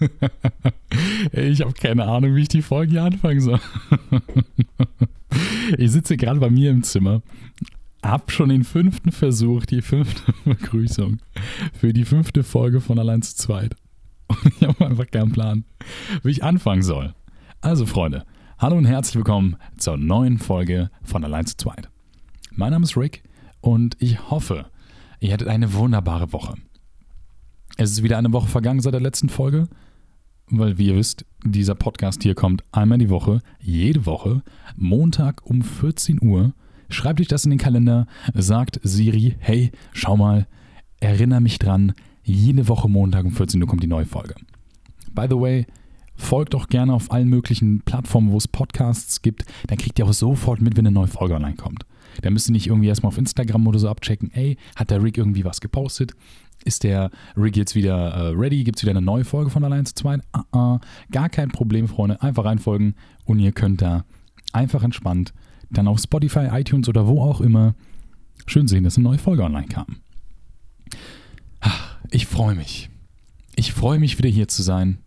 ich 1.32 1.60
habe 1.60 1.72
keine 1.72 2.04
Ahnung, 2.04 2.34
wie 2.34 2.42
ich 2.42 2.48
die 2.48 2.62
Folge 2.62 2.92
hier 2.92 3.04
anfangen 3.04 3.40
soll. 3.40 3.60
ich 5.78 5.90
sitze 5.90 6.16
gerade 6.16 6.40
bei 6.40 6.50
mir 6.50 6.70
im 6.70 6.82
Zimmer, 6.82 7.22
hab 8.02 8.30
schon 8.30 8.50
den 8.50 8.64
fünften 8.64 9.12
Versuch, 9.12 9.66
die 9.66 9.82
fünfte 9.82 10.32
Begrüßung 10.44 11.18
für 11.72 11.92
die 11.92 12.04
fünfte 12.04 12.42
Folge 12.42 12.80
von 12.80 12.98
Allein 12.98 13.22
zu 13.22 13.34
zweit. 13.36 13.74
Und 14.28 14.54
ich 14.60 14.66
habe 14.66 14.86
einfach 14.86 15.06
keinen 15.10 15.32
Plan, 15.32 15.64
wie 16.22 16.30
ich 16.30 16.44
anfangen 16.44 16.82
soll. 16.82 17.14
Also, 17.60 17.86
Freunde, 17.86 18.24
hallo 18.58 18.76
und 18.76 18.84
herzlich 18.84 19.16
willkommen 19.16 19.56
zur 19.76 19.96
neuen 19.96 20.38
Folge 20.38 20.90
von 21.02 21.24
Allein 21.24 21.46
zu 21.46 21.56
zweit. 21.56 21.88
Mein 22.52 22.70
Name 22.70 22.84
ist 22.84 22.96
Rick 22.96 23.22
und 23.60 23.96
ich 24.00 24.30
hoffe, 24.30 24.66
ihr 25.20 25.32
hattet 25.32 25.48
eine 25.48 25.72
wunderbare 25.74 26.32
Woche. 26.32 26.54
Es 27.76 27.90
ist 27.90 28.02
wieder 28.02 28.18
eine 28.18 28.32
Woche 28.32 28.48
vergangen 28.48 28.80
seit 28.80 28.94
der 28.94 29.00
letzten 29.00 29.28
Folge, 29.28 29.68
weil, 30.50 30.78
wie 30.78 30.88
ihr 30.88 30.96
wisst, 30.96 31.24
dieser 31.44 31.74
Podcast 31.74 32.22
hier 32.22 32.34
kommt 32.34 32.62
einmal 32.72 32.98
die 32.98 33.10
Woche, 33.10 33.40
jede 33.60 34.06
Woche, 34.06 34.42
Montag 34.76 35.44
um 35.44 35.62
14 35.62 36.20
Uhr. 36.22 36.52
Schreibt 36.88 37.20
euch 37.20 37.28
das 37.28 37.44
in 37.44 37.50
den 37.50 37.58
Kalender, 37.58 38.06
sagt 38.34 38.80
Siri, 38.82 39.36
hey, 39.40 39.72
schau 39.92 40.16
mal, 40.16 40.46
erinnere 41.00 41.40
mich 41.40 41.58
dran, 41.58 41.94
jede 42.22 42.68
Woche 42.68 42.88
Montag 42.88 43.24
um 43.24 43.32
14 43.32 43.60
Uhr 43.60 43.68
kommt 43.68 43.82
die 43.82 43.88
neue 43.88 44.06
Folge. 44.06 44.34
By 45.12 45.26
the 45.28 45.36
way, 45.36 45.66
folgt 46.14 46.54
doch 46.54 46.68
gerne 46.68 46.92
auf 46.92 47.10
allen 47.10 47.28
möglichen 47.28 47.80
Plattformen, 47.80 48.30
wo 48.30 48.36
es 48.36 48.48
Podcasts 48.48 49.22
gibt. 49.22 49.44
Dann 49.66 49.78
kriegt 49.78 49.98
ihr 49.98 50.06
auch 50.06 50.12
sofort 50.12 50.60
mit, 50.60 50.76
wenn 50.76 50.86
eine 50.86 50.94
neue 50.94 51.08
Folge 51.08 51.34
online 51.34 51.56
kommt. 51.56 51.84
Da 52.22 52.30
müsst 52.30 52.48
ihr 52.48 52.52
nicht 52.52 52.68
irgendwie 52.68 52.88
erstmal 52.88 53.08
auf 53.08 53.18
Instagram 53.18 53.66
oder 53.66 53.78
so 53.78 53.88
abchecken, 53.88 54.30
ey, 54.32 54.56
hat 54.74 54.90
der 54.90 55.02
Rick 55.02 55.18
irgendwie 55.18 55.44
was 55.44 55.60
gepostet? 55.60 56.12
Ist 56.66 56.82
der 56.84 57.10
Rick 57.36 57.56
jetzt 57.56 57.74
wieder 57.74 57.96
äh, 57.96 58.28
ready? 58.34 58.64
Gibt 58.64 58.78
es 58.78 58.82
wieder 58.82 58.90
eine 58.90 59.02
neue 59.02 59.24
Folge 59.24 59.50
von 59.50 59.64
Allein 59.64 59.86
zu 59.86 59.94
zweit? 59.94 60.20
Uh 60.36 60.40
-uh. 60.52 60.80
Gar 61.10 61.28
kein 61.28 61.48
Problem, 61.48 61.88
Freunde. 61.88 62.20
Einfach 62.20 62.44
reinfolgen 62.44 62.94
und 63.24 63.38
ihr 63.38 63.52
könnt 63.52 63.82
da 63.82 64.04
einfach 64.52 64.82
entspannt 64.82 65.32
dann 65.70 65.88
auf 65.88 66.00
Spotify, 66.00 66.48
iTunes 66.52 66.88
oder 66.88 67.06
wo 67.06 67.22
auch 67.22 67.40
immer 67.40 67.74
schön 68.46 68.68
sehen, 68.68 68.84
dass 68.84 68.96
eine 68.96 69.04
neue 69.04 69.18
Folge 69.18 69.42
online 69.42 69.66
kam. 69.66 69.96
Ich 72.10 72.26
freue 72.26 72.54
mich. 72.54 72.88
Ich 73.56 73.72
freue 73.72 73.98
mich 73.98 74.18
wieder 74.18 74.28
hier 74.28 74.48
zu 74.48 74.62
sein, 74.62 74.98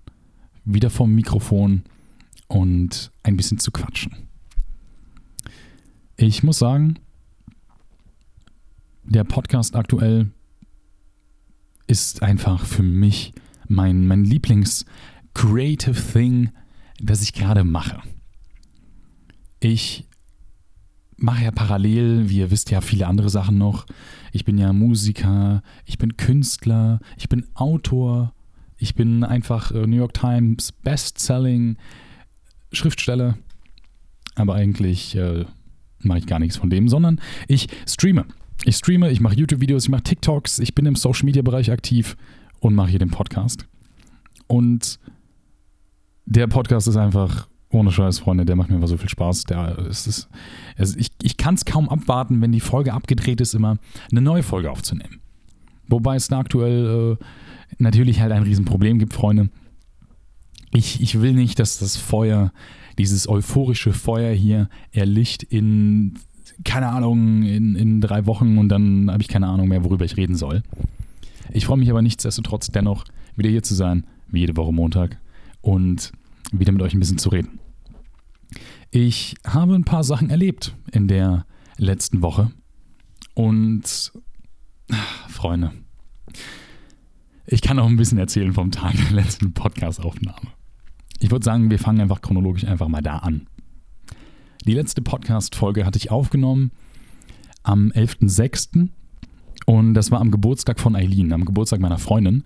wieder 0.65 0.89
vom 0.89 1.13
Mikrofon 1.13 1.83
und 2.47 3.11
ein 3.23 3.37
bisschen 3.37 3.59
zu 3.59 3.71
quatschen. 3.71 4.15
Ich 6.17 6.43
muss 6.43 6.59
sagen, 6.59 6.99
der 9.03 9.23
Podcast 9.23 9.75
aktuell 9.75 10.31
ist 11.89 12.21
einfach 12.21 12.65
für 12.65 12.83
mich 12.83 13.33
mein, 13.67 14.05
mein 14.05 14.23
Lieblings-Creative 14.23 15.99
Thing, 16.13 16.51
das 17.01 17.23
ich 17.23 17.33
gerade 17.33 17.63
mache. 17.63 17.99
Ich 19.59 20.05
mache 21.17 21.43
ja 21.43 21.51
parallel, 21.51 22.29
wie 22.29 22.37
ihr 22.37 22.51
wisst, 22.51 22.69
ja 22.69 22.81
viele 22.81 23.07
andere 23.07 23.31
Sachen 23.31 23.57
noch. 23.57 23.87
Ich 24.31 24.45
bin 24.45 24.59
ja 24.59 24.71
Musiker, 24.71 25.63
ich 25.85 25.97
bin 25.97 26.15
Künstler, 26.15 26.99
ich 27.17 27.27
bin 27.27 27.47
Autor, 27.55 28.33
ich 28.77 28.93
bin 28.93 29.23
einfach 29.23 29.71
äh, 29.71 29.87
New 29.87 29.97
York 29.97 30.13
Times 30.13 30.71
Bestselling 30.71 31.77
Schriftsteller. 32.71 33.35
Aber 34.35 34.53
eigentlich 34.53 35.15
äh, 35.15 35.45
mache 36.01 36.19
ich 36.19 36.27
gar 36.27 36.39
nichts 36.39 36.57
von 36.57 36.69
dem, 36.69 36.87
sondern 36.87 37.19
ich 37.47 37.67
streame. 37.87 38.25
Ich 38.65 38.75
streame, 38.75 39.09
ich 39.09 39.21
mache 39.21 39.35
YouTube-Videos, 39.35 39.83
ich 39.83 39.89
mache 39.89 40.03
TikToks, 40.03 40.59
ich 40.59 40.75
bin 40.75 40.85
im 40.85 40.95
Social-Media-Bereich 40.95 41.71
aktiv 41.71 42.17
und 42.59 42.75
mache 42.75 42.89
hier 42.89 42.99
den 42.99 43.09
Podcast. 43.09 43.65
Und 44.47 44.99
der 46.25 46.47
Podcast 46.47 46.87
ist 46.87 46.97
einfach 46.97 47.47
ohne 47.71 47.91
Scheiß, 47.91 48.19
Freunde, 48.19 48.45
der 48.45 48.55
macht 48.55 48.69
mir 48.69 48.75
einfach 48.75 48.87
so 48.87 48.97
viel 48.97 49.09
Spaß. 49.09 49.43
Der, 49.45 49.77
es 49.89 50.07
ist, 50.07 50.27
also 50.77 50.97
ich 50.97 51.11
ich 51.21 51.37
kann 51.37 51.55
es 51.55 51.65
kaum 51.65 51.87
abwarten, 51.87 52.41
wenn 52.41 52.51
die 52.51 52.59
Folge 52.59 52.93
abgedreht 52.93 53.41
ist, 53.41 53.53
immer 53.53 53.77
eine 54.11 54.21
neue 54.21 54.43
Folge 54.43 54.71
aufzunehmen. 54.71 55.19
Wobei 55.87 56.15
es 56.15 56.27
da 56.27 56.39
aktuell 56.39 57.17
äh, 57.19 57.23
natürlich 57.77 58.19
halt 58.21 58.31
ein 58.31 58.43
Riesenproblem 58.43 58.99
gibt, 58.99 59.13
Freunde. 59.13 59.49
Ich, 60.73 61.01
ich 61.01 61.21
will 61.21 61.33
nicht, 61.33 61.59
dass 61.59 61.79
das 61.79 61.97
Feuer, 61.97 62.51
dieses 62.97 63.27
euphorische 63.27 63.93
Feuer 63.93 64.33
hier 64.33 64.69
erlicht 64.91 65.43
in 65.43 66.19
keine 66.63 66.87
Ahnung, 66.87 67.43
in, 67.43 67.75
in 67.75 68.01
drei 68.01 68.25
Wochen 68.25 68.57
und 68.57 68.69
dann 68.69 69.09
habe 69.11 69.21
ich 69.21 69.27
keine 69.27 69.47
Ahnung 69.47 69.67
mehr, 69.67 69.83
worüber 69.83 70.05
ich 70.05 70.17
reden 70.17 70.35
soll. 70.35 70.63
Ich 71.51 71.65
freue 71.65 71.77
mich 71.77 71.89
aber 71.89 72.01
nichtsdestotrotz 72.01 72.67
dennoch, 72.67 73.05
wieder 73.35 73.49
hier 73.49 73.63
zu 73.63 73.75
sein, 73.75 74.05
wie 74.27 74.41
jede 74.41 74.55
Woche 74.55 74.71
Montag 74.71 75.17
und 75.61 76.11
wieder 76.51 76.71
mit 76.71 76.81
euch 76.81 76.93
ein 76.93 76.99
bisschen 76.99 77.17
zu 77.17 77.29
reden. 77.29 77.59
Ich 78.91 79.35
habe 79.45 79.75
ein 79.75 79.83
paar 79.83 80.03
Sachen 80.03 80.29
erlebt 80.29 80.75
in 80.91 81.07
der 81.07 81.45
letzten 81.77 82.21
Woche 82.21 82.51
und 83.33 84.11
ach, 84.91 85.29
Freunde, 85.29 85.71
ich 87.45 87.61
kann 87.61 87.79
auch 87.79 87.87
ein 87.87 87.97
bisschen 87.97 88.17
erzählen 88.17 88.53
vom 88.53 88.71
Tag 88.71 88.93
der 88.95 89.11
letzten 89.11 89.53
Podcast-Aufnahme. 89.53 90.49
Ich 91.19 91.31
würde 91.31 91.43
sagen, 91.43 91.69
wir 91.69 91.79
fangen 91.79 92.01
einfach 92.01 92.21
chronologisch 92.21 92.65
einfach 92.65 92.87
mal 92.87 93.01
da 93.01 93.17
an. 93.17 93.47
Die 94.65 94.73
letzte 94.73 95.01
Podcast-Folge 95.01 95.85
hatte 95.85 95.97
ich 95.97 96.11
aufgenommen 96.11 96.71
am 97.63 97.91
11.06. 97.91 98.89
Und 99.65 99.93
das 99.93 100.11
war 100.11 100.19
am 100.19 100.31
Geburtstag 100.31 100.79
von 100.79 100.95
Eileen, 100.95 101.31
am 101.31 101.45
Geburtstag 101.45 101.79
meiner 101.79 101.97
Freundin. 101.97 102.43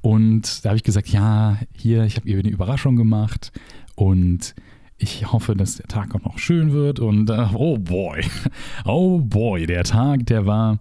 Und 0.00 0.64
da 0.64 0.70
habe 0.70 0.76
ich 0.76 0.82
gesagt, 0.82 1.08
ja, 1.08 1.58
hier, 1.72 2.04
ich 2.04 2.16
habe 2.16 2.28
ihr 2.28 2.38
eine 2.38 2.48
Überraschung 2.48 2.96
gemacht 2.96 3.52
und 3.94 4.54
ich 4.98 5.32
hoffe, 5.32 5.54
dass 5.54 5.76
der 5.76 5.86
Tag 5.86 6.14
auch 6.14 6.22
noch 6.22 6.38
schön 6.38 6.72
wird. 6.72 6.98
Und 6.98 7.30
äh, 7.30 7.46
oh 7.54 7.78
boy, 7.78 8.24
oh 8.84 9.20
boy, 9.20 9.66
der 9.66 9.84
Tag, 9.84 10.26
der 10.26 10.46
war, 10.46 10.80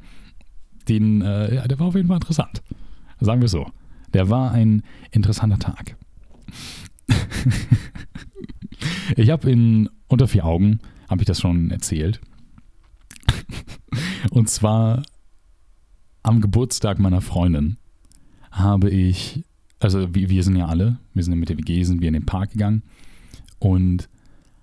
den, 0.90 1.22
äh, 1.22 1.68
der 1.68 1.80
war 1.80 1.88
auf 1.88 1.96
jeden 1.96 2.08
Fall 2.08 2.18
interessant. 2.18 2.64
Sagen 3.20 3.42
wir 3.42 3.50
so. 3.50 3.68
Der 4.14 4.30
war 4.30 4.52
ein 4.52 4.82
interessanter 5.12 5.60
Tag. 5.60 5.96
ich 9.16 9.30
habe 9.30 9.50
in 9.50 9.90
unter 10.12 10.28
vier 10.28 10.46
Augen, 10.46 10.80
habe 11.10 11.22
ich 11.22 11.26
das 11.26 11.40
schon 11.40 11.72
erzählt. 11.72 12.20
Und 14.32 14.50
zwar 14.50 15.04
am 16.24 16.42
Geburtstag 16.42 17.00
meiner 17.00 17.22
Freundin 17.22 17.78
habe 18.52 18.90
ich, 18.90 19.44
also 19.80 20.14
wir, 20.14 20.30
wir 20.30 20.44
sind 20.44 20.56
ja 20.56 20.68
alle, 20.68 21.00
wir 21.14 21.24
sind 21.24 21.38
mit 21.40 21.50
der 21.50 21.58
WG, 21.58 21.84
sind 21.84 22.02
wir 22.02 22.10
in 22.10 22.14
den 22.14 22.26
Park 22.26 22.52
gegangen 22.52 22.84
und 23.60 24.10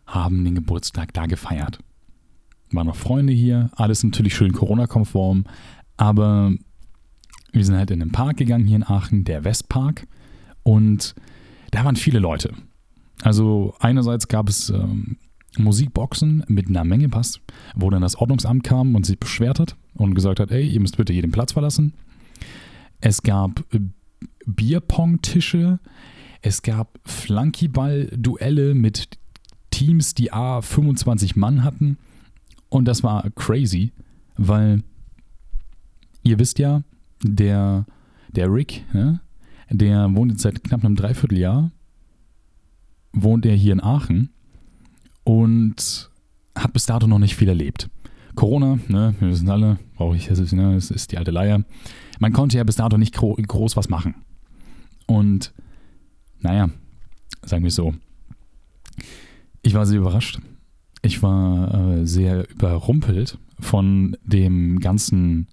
haben 0.07 0.45
den 0.45 0.55
Geburtstag 0.55 1.13
da 1.15 1.27
gefeiert. 1.27 1.79
Waren 2.71 2.87
noch 2.87 2.97
Freunde 2.97 3.33
hier, 3.33 3.71
alles 3.75 4.05
natürlich 4.05 4.35
schön 4.35 4.53
Corona-konform, 4.53 5.45
aber 5.97 6.53
wir 7.53 7.65
sind 7.65 7.77
halt 7.77 7.91
in 7.91 8.01
den 8.01 8.13
Park 8.13 8.37
gegangen 8.37 8.67
hier 8.67 8.77
in 8.77 8.87
Aachen, 8.87 9.25
der 9.25 9.45
Westpark, 9.45 10.07
und 10.63 11.15
da 11.71 11.85
waren 11.85 11.97
viele 11.97 12.19
Leute. 12.19 12.53
Also 13.23 13.75
einerseits 13.81 14.29
gab 14.29 14.49
es 14.49 14.71
ähm, 14.71 15.17
Musikboxen 15.59 16.45
mit 16.49 16.69
einer 16.69 16.85
Menge 16.85 17.09
Pass, 17.09 17.41
wo 17.75 17.91
dann 17.91 18.03
das 18.03 18.17
Ordnungsamt 18.17 18.65
kam 18.65 18.95
und 18.95 19.07
sich 19.07 19.19
beschwert 19.19 19.61
hat 19.61 19.77
und 19.95 20.15
gesagt 20.15 20.41
hat, 20.41 20.51
ey, 20.51 20.67
ihr 20.67 20.81
müsst 20.81 20.97
bitte 20.97 21.13
jeden 21.13 21.33
Platz 21.33 21.53
verlassen. 21.53 21.93
Es 23.01 23.23
gab 23.23 23.65
äh, 23.73 23.81
Bierpong-Tische, 24.47 25.79
es 26.43 26.63
gab 26.63 26.99
Flankyball-Duelle 27.05 28.75
mit 28.75 29.19
Teams, 29.71 30.15
die 30.15 30.33
A 30.33 30.61
25 30.61 31.37
Mann 31.37 31.65
hatten. 31.65 31.99
Und 32.69 32.87
das 32.87 33.03
war 33.03 33.29
crazy, 33.31 33.93
weil 34.37 34.83
ihr 36.23 36.39
wisst 36.39 36.59
ja, 36.59 36.83
der, 37.23 37.87
der 38.31 38.53
Rick, 38.53 38.85
ne, 38.93 39.21
der 39.71 40.15
wohnt 40.15 40.32
jetzt 40.32 40.43
seit 40.43 40.62
knapp 40.65 40.85
einem 40.85 40.97
Dreivierteljahr, 40.97 41.71
wohnt 43.12 43.47
er 43.47 43.55
hier 43.55 43.73
in 43.73 43.82
Aachen 43.82 44.31
und 45.29 46.09
hat 46.55 46.73
bis 46.73 46.87
dato 46.87 47.07
noch 47.07 47.19
nicht 47.19 47.37
viel 47.37 47.51
erlebt. 47.51 47.91
Corona, 48.35 48.79
ne, 48.89 49.15
wir 49.21 49.29
wissen 49.29 49.51
alle, 49.51 49.79
brauche 49.95 50.17
ich, 50.17 50.29
das 50.29 50.53
ne, 50.53 50.75
das 50.75 50.91
ist 50.91 51.13
die 51.13 51.19
alte 51.19 51.31
Leier. 51.31 51.65
Man 52.19 52.33
konnte 52.33 52.57
ja 52.57 52.65
bis 52.65 52.77
dato 52.77 52.97
nicht 52.97 53.15
gro 53.15 53.35
groß 53.35 53.77
was 53.77 53.91
machen. 53.91 54.15
Und 55.07 55.53
naja, 56.41 56.71
sagen 57.43 57.63
wir 57.63 57.71
so. 57.71 57.93
Ich 59.61 59.75
war 59.75 59.85
sehr 59.85 59.99
überrascht. 59.99 60.41
Ich 61.03 61.23
war 61.23 61.75
äh, 61.75 62.07
sehr 62.07 62.49
überrumpelt 62.49 63.37
von 63.61 64.17
dem 64.25 64.79
ganzen 64.79 65.47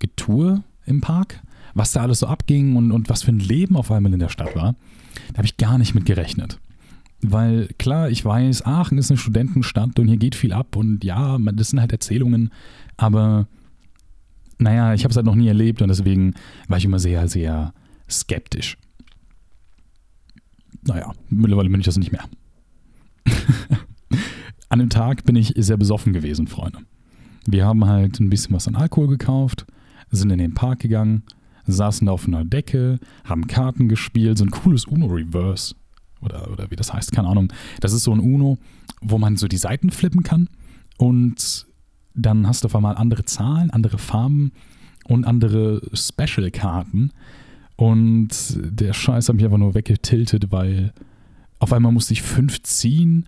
Getue 0.00 0.64
im 0.84 1.00
Park, 1.00 1.42
was 1.74 1.92
da 1.92 2.02
alles 2.02 2.18
so 2.18 2.26
abging 2.26 2.74
und, 2.74 2.90
und 2.90 3.08
was 3.08 3.22
für 3.22 3.30
ein 3.30 3.38
Leben 3.38 3.76
auf 3.76 3.92
einmal 3.92 4.12
in 4.12 4.18
der 4.18 4.30
Stadt 4.30 4.56
war. 4.56 4.74
Da 5.28 5.36
habe 5.36 5.46
ich 5.46 5.58
gar 5.58 5.78
nicht 5.78 5.94
mit 5.94 6.06
gerechnet. 6.06 6.58
Weil 7.22 7.68
klar, 7.78 8.10
ich 8.10 8.24
weiß, 8.24 8.66
Aachen 8.66 8.98
ist 8.98 9.10
eine 9.10 9.18
Studentenstadt 9.18 9.98
und 9.98 10.08
hier 10.08 10.18
geht 10.18 10.34
viel 10.34 10.52
ab 10.52 10.76
und 10.76 11.02
ja, 11.02 11.38
das 11.38 11.70
sind 11.70 11.80
halt 11.80 11.92
Erzählungen, 11.92 12.50
aber 12.96 13.48
naja, 14.58 14.94
ich 14.94 15.04
habe 15.04 15.10
es 15.10 15.16
halt 15.16 15.26
noch 15.26 15.34
nie 15.34 15.48
erlebt 15.48 15.82
und 15.82 15.88
deswegen 15.88 16.34
war 16.68 16.78
ich 16.78 16.84
immer 16.84 16.98
sehr, 16.98 17.28
sehr 17.28 17.72
skeptisch. 18.08 18.76
naja, 20.86 21.12
mittlerweile 21.28 21.68
bin 21.68 21.80
ich 21.80 21.86
das 21.86 21.98
nicht 21.98 22.12
mehr. 22.12 22.24
an 24.68 24.78
dem 24.78 24.90
Tag 24.90 25.24
bin 25.24 25.36
ich 25.36 25.52
sehr 25.56 25.76
besoffen 25.76 26.12
gewesen, 26.12 26.46
Freunde. 26.46 26.78
Wir 27.46 27.64
haben 27.64 27.84
halt 27.86 28.20
ein 28.20 28.30
bisschen 28.30 28.54
was 28.54 28.68
an 28.68 28.76
Alkohol 28.76 29.08
gekauft, 29.08 29.66
sind 30.10 30.30
in 30.30 30.38
den 30.38 30.54
Park 30.54 30.80
gegangen, 30.80 31.22
saßen 31.66 32.08
auf 32.08 32.26
einer 32.26 32.44
Decke, 32.44 32.98
haben 33.24 33.46
Karten 33.46 33.88
gespielt, 33.88 34.38
so 34.38 34.44
ein 34.44 34.50
cooles 34.50 34.84
Uno-Reverse. 34.84 35.74
Oder, 36.20 36.50
oder 36.50 36.70
wie 36.70 36.76
das 36.76 36.92
heißt, 36.92 37.12
keine 37.12 37.28
Ahnung. 37.28 37.52
Das 37.80 37.92
ist 37.92 38.04
so 38.04 38.12
ein 38.12 38.20
Uno, 38.20 38.58
wo 39.00 39.18
man 39.18 39.36
so 39.36 39.48
die 39.48 39.56
Seiten 39.56 39.90
flippen 39.90 40.22
kann 40.22 40.48
und 40.96 41.66
dann 42.14 42.46
hast 42.46 42.64
du 42.64 42.66
auf 42.66 42.76
einmal 42.76 42.96
andere 42.96 43.24
Zahlen, 43.24 43.70
andere 43.70 43.98
Farben 43.98 44.52
und 45.04 45.26
andere 45.26 45.82
Special-Karten. 45.92 47.10
Und 47.76 48.30
der 48.56 48.94
Scheiß 48.94 49.28
hat 49.28 49.36
mich 49.36 49.44
einfach 49.44 49.58
nur 49.58 49.74
weggetiltet, 49.74 50.50
weil 50.50 50.94
auf 51.58 51.72
einmal 51.72 51.92
musste 51.92 52.14
ich 52.14 52.22
fünf 52.22 52.62
ziehen. 52.62 53.26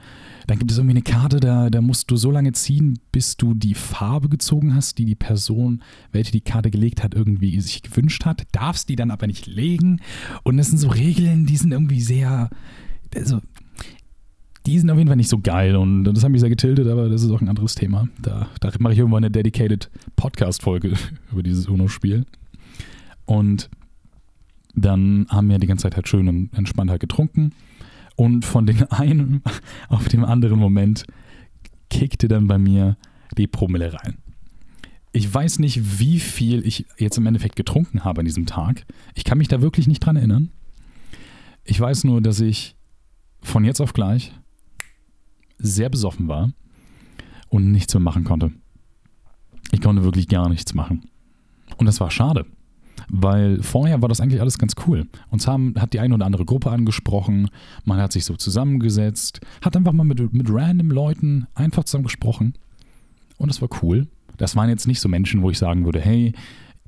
Dann 0.49 0.59
gibt 0.59 0.71
es 0.71 0.79
irgendwie 0.79 0.95
eine 0.95 1.03
Karte, 1.03 1.41
da, 1.41 1.69
da 1.69 1.83
musst 1.83 2.11
du 2.11 2.17
so 2.17 2.31
lange 2.31 2.53
ziehen, 2.53 2.99
bis 3.13 3.37
du 3.37 3.53
die 3.53 3.75
Farbe 3.75 4.31
gezogen 4.31 4.75
hast, 4.75 4.97
die 4.97 5.05
die 5.05 5.15
Person, 5.15 5.83
welche 6.11 6.33
die 6.33 6.41
Karte 6.41 6.71
gelegt 6.71 7.05
hat, 7.05 7.15
irgendwie 7.15 7.61
sich 7.61 7.83
gewünscht 7.83 8.25
hat. 8.25 8.47
Darfst 8.53 8.89
die 8.89 8.97
dann 8.97 9.11
aber 9.11 9.27
nicht 9.27 9.47
legen. 9.47 10.01
Und 10.45 10.57
das 10.57 10.69
sind 10.69 10.79
so 10.79 10.89
Regeln, 10.89 11.45
die 11.45 11.59
sind 11.59 11.73
irgendwie 11.73 12.01
sehr. 12.01 12.49
Also, 13.15 13.43
die 14.65 14.79
sind 14.79 14.89
auf 14.91 14.97
jeden 14.97 15.09
Fall 15.09 15.19
nicht 15.19 15.29
so 15.29 15.39
geil 15.39 15.77
und 15.77 16.05
das 16.05 16.25
hat 16.25 16.31
mich 16.31 16.41
sehr 16.41 16.49
getiltet, 16.49 16.89
aber 16.89 17.11
das 17.11 17.23
ist 17.23 17.31
auch 17.31 17.43
ein 17.43 17.49
anderes 17.51 17.75
Thema. 17.75 18.09
Da, 18.23 18.49
da 18.61 18.71
mache 18.79 18.95
ich 18.95 18.99
irgendwann 18.99 19.25
eine 19.25 19.31
dedicated 19.31 19.91
Podcast-Folge 20.17 20.95
über 21.31 21.43
dieses 21.43 21.69
UNO-Spiel. 21.69 22.25
Und 23.27 23.69
dann 24.75 25.27
haben 25.29 25.51
wir 25.51 25.59
die 25.59 25.67
ganze 25.67 25.83
Zeit 25.83 25.97
halt 25.97 26.09
schön 26.09 26.27
und 26.27 26.55
entspannt 26.55 26.91
halt 26.91 27.01
getrunken. 27.03 27.53
Und 28.19 28.45
von 28.45 28.67
dem 28.67 28.85
einen 28.91 29.43
auf 29.89 30.09
dem 30.09 30.25
anderen 30.25 30.59
Moment 30.59 31.05
kickte 31.89 32.27
dann 32.27 32.49
bei 32.49 32.59
mir 32.59 32.97
die 33.37 33.47
Promille 33.47 33.95
rein. 33.95 34.19
Ich 35.13 35.33
weiß 35.33 35.61
nicht, 35.61 36.01
wie 36.01 36.19
viel 36.19 36.67
ich 36.67 36.85
jetzt 36.99 37.17
im 37.17 37.27
Endeffekt 37.27 37.55
getrunken 37.55 38.03
habe 38.05 38.21
an 38.21 38.27
diesem 38.27 38.45
Tag. 38.45 38.85
Ich 39.15 39.23
kann 39.23 39.39
mich 39.39 39.47
da 39.47 39.63
wirklich 39.63 39.87
nicht 39.87 40.01
dran 40.01 40.17
erinnern. 40.17 40.51
Ich 41.63 41.79
weiß 41.81 42.05
nur, 42.05 42.21
dass 42.21 42.41
ich 42.41 42.77
von 43.41 43.65
jetzt 43.65 43.81
auf 43.81 43.93
gleich 43.93 44.33
sehr 45.59 45.89
besoffen 45.89 46.27
war 46.27 46.51
und 47.49 47.71
nichts 47.71 47.95
mehr 47.95 48.01
machen 48.01 48.25
konnte. 48.25 48.51
Ich 49.71 49.81
konnte 49.81 50.03
wirklich 50.03 50.27
gar 50.27 50.49
nichts 50.49 50.75
machen. 50.75 51.09
Und 51.77 51.87
das 51.87 52.01
war 52.01 52.11
schade, 52.11 52.47
weil 53.11 53.63
vorher 53.63 54.03
war 54.03 54.09
das 54.09 54.21
eigentlich 54.21 54.41
alles 54.41 54.59
ganz 54.59 54.75
cool. 54.87 55.07
Uns 55.31 55.47
haben, 55.47 55.75
hat 55.79 55.93
die 55.93 56.01
eine 56.01 56.15
oder 56.15 56.27
andere 56.27 56.45
Gruppe 56.45 56.71
angesprochen, 56.71 57.49
man 57.85 58.01
hat 58.01 58.13
sich 58.13 58.25
so 58.25 58.37
zusammengesetzt, 58.37 59.41
hat 59.63 59.77
einfach 59.77 59.93
mal 59.93 60.05
mit, 60.05 60.33
mit 60.33 60.49
random 60.51 60.91
Leuten 60.91 61.47
einfach 61.55 61.85
zusammen 61.85 62.05
gesprochen. 62.05 62.55
Und 63.39 63.49
das 63.49 63.63
war 63.63 63.69
cool. 63.83 64.09
Das 64.37 64.57
waren 64.57 64.69
jetzt 64.69 64.87
nicht 64.87 65.01
so 65.01 65.09
Menschen, 65.09 65.43
wo 65.43 65.51
ich 65.51 65.59
sagen 65.59 65.85
würde, 65.85 66.01
hey, 66.01 66.33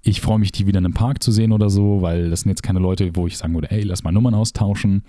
ich 0.02 0.20
freue 0.20 0.38
mich, 0.38 0.52
die 0.52 0.67
wieder 0.67 0.78
in 0.78 0.87
einem 0.87 0.94
Park 0.94 1.22
zu 1.22 1.31
sehen 1.31 1.52
oder 1.52 1.69
so, 1.69 2.02
weil 2.02 2.31
das 2.31 2.40
sind 2.40 2.50
jetzt 2.50 2.62
keine 2.62 2.78
Leute, 2.78 3.11
wo 3.14 3.26
ich 3.26 3.37
sagen 3.37 3.55
würde, 3.55 3.69
hey, 3.70 3.82
lass 3.82 4.02
mal 4.02 4.12
Nummern 4.12 4.34
austauschen, 4.34 5.02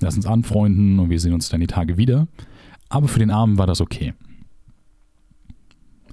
lass 0.00 0.16
uns 0.16 0.26
anfreunden 0.26 0.98
und 0.98 1.10
wir 1.10 1.20
sehen 1.20 1.34
uns 1.34 1.48
dann 1.48 1.60
die 1.60 1.66
Tage 1.66 1.96
wieder. 1.96 2.26
Aber 2.88 3.08
für 3.08 3.18
den 3.18 3.30
Abend 3.30 3.58
war 3.58 3.66
das 3.66 3.80
okay. 3.80 4.14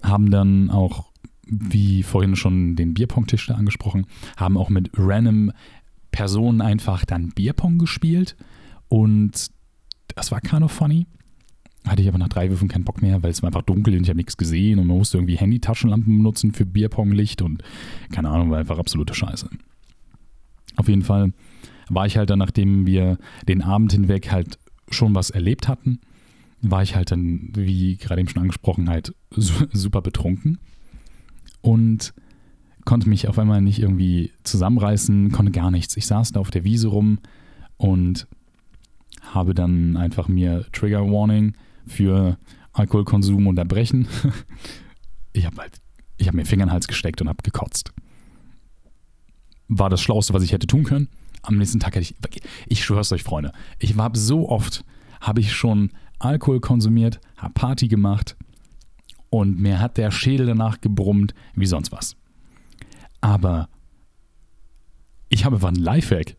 Haben 0.04 0.30
dann 0.30 0.70
auch, 0.70 1.07
wie 1.50 2.04
vorhin 2.04 2.36
schon 2.36 2.76
den 2.76 2.94
Bierpong-Tisch 2.94 3.48
da 3.48 3.56
angesprochen, 3.56 4.06
haben 4.36 4.58
auch 4.58 4.70
mit 4.70 4.90
random 4.96 5.52
Personen 6.12 6.62
einfach 6.62 7.06
dann 7.06 7.30
Bierpong 7.30 7.78
gespielt. 7.78 8.36
Und 8.88 9.52
das 10.16 10.32
war 10.32 10.42
kind 10.42 10.64
of 10.64 10.72
funny. 10.72 11.06
Hatte 11.86 12.02
ich 12.02 12.08
aber 12.08 12.18
nach 12.18 12.28
drei 12.28 12.50
Würfen 12.50 12.68
keinen 12.68 12.84
Bock 12.84 13.02
mehr, 13.02 13.24
weil 13.24 13.32
es 13.32 13.42
war 13.42 13.48
einfach 13.48 13.62
dunkel 13.62 13.96
und 13.96 14.04
ich 14.04 14.10
habe 14.10 14.18
nichts 14.18 14.36
gesehen 14.36 14.80
und 14.80 14.88
man 14.88 14.98
musste 14.98 15.18
irgendwie 15.18 15.38
Handy-Taschenlampen 15.38 16.18
benutzen 16.18 16.52
für 16.52 16.66
Bierpong-Licht 16.66 17.42
und 17.42 17.64
keine 18.12 18.30
Ahnung, 18.30 18.50
war 18.50 18.58
einfach 18.58 18.78
absolute 18.78 19.14
Scheiße. 19.14 19.50
Auf 20.76 20.90
jeden 20.90 21.04
Fall 21.04 21.32
war 21.88 22.06
ich 22.06 22.18
halt 22.18 22.30
dann, 22.30 22.40
nachdem 22.40 22.86
wir 22.86 23.18
den 23.48 23.62
Abend 23.62 23.94
hinweg 23.94 24.32
halt 24.32 24.60
schon 24.90 25.16
was 25.16 25.30
erlebt 25.30 25.68
hatten, 25.68 26.00
war 26.62 26.84
ich 26.84 26.96
halt 26.96 27.12
dann, 27.12 27.52
wie 27.54 27.96
gerade 27.96 28.20
eben 28.20 28.30
schon 28.30 28.42
angesprochen, 28.42 28.90
halt 28.90 29.14
super 29.30 30.02
betrunken 30.02 30.58
und 31.62 32.14
konnte 32.86 33.10
mich 33.10 33.28
auf 33.28 33.38
einmal 33.38 33.62
nicht 33.62 33.80
irgendwie 33.80 34.32
zusammenreißen, 34.44 35.32
konnte 35.32 35.52
gar 35.52 35.72
nichts. 35.72 35.98
Ich 35.98 36.08
saß 36.08 36.32
da 36.32 36.40
auf 36.40 36.52
der 36.52 36.64
Wiese 36.64 36.88
rum 36.88 37.20
und 37.76 38.28
habe 39.22 39.54
dann 39.54 39.98
einfach 39.98 40.28
mir 40.28 40.66
Trigger 40.72 41.02
Warning 41.02 41.54
für 41.86 42.38
Alkoholkonsum 42.74 43.48
unterbrechen. 43.48 44.08
Ich 45.34 45.46
habe 45.46 45.58
halt, 45.58 45.80
ich 46.18 46.34
mir 46.34 46.46
Finger 46.46 46.64
in 46.64 46.70
den 46.70 46.74
Hals 46.74 46.88
gesteckt 46.88 47.22
und 47.22 47.30
habe 47.30 47.44
gekotzt. 47.44 47.94
War 49.68 49.88
das 49.88 50.02
Schlauste, 50.02 50.34
was 50.34 50.42
ich 50.42 50.52
hätte 50.52 50.66
tun 50.66 50.84
können. 50.84 51.10
Am 51.44 51.58
nächsten 51.60 51.80
Tag 51.80 51.94
hätte 51.94 52.02
ich, 52.02 52.16
ich 52.66 52.84
schwör's 52.84 53.12
euch, 53.12 53.22
Freunde, 53.22 53.52
ich 53.78 53.98
war 53.98 54.10
so 54.16 54.50
oft, 54.50 54.84
habe 55.22 55.42
ich 55.42 55.54
schon 55.54 55.92
Alkohol 56.18 56.60
konsumiert, 56.60 57.20
habe 57.38 57.54
Party 57.54 57.88
gemacht 57.88 58.36
und 59.30 59.60
mir 59.60 59.80
hat 59.80 59.98
der 59.98 60.12
Schädel 60.12 60.46
danach 60.46 60.82
gebrummt 60.82 61.34
wie 61.56 61.66
sonst 61.66 61.92
was. 61.92 62.16
Aber 63.22 63.70
ich 65.30 65.46
habe 65.46 65.56
einfach 65.56 65.70
einen 65.70 65.84
Lifehack. 65.84 66.36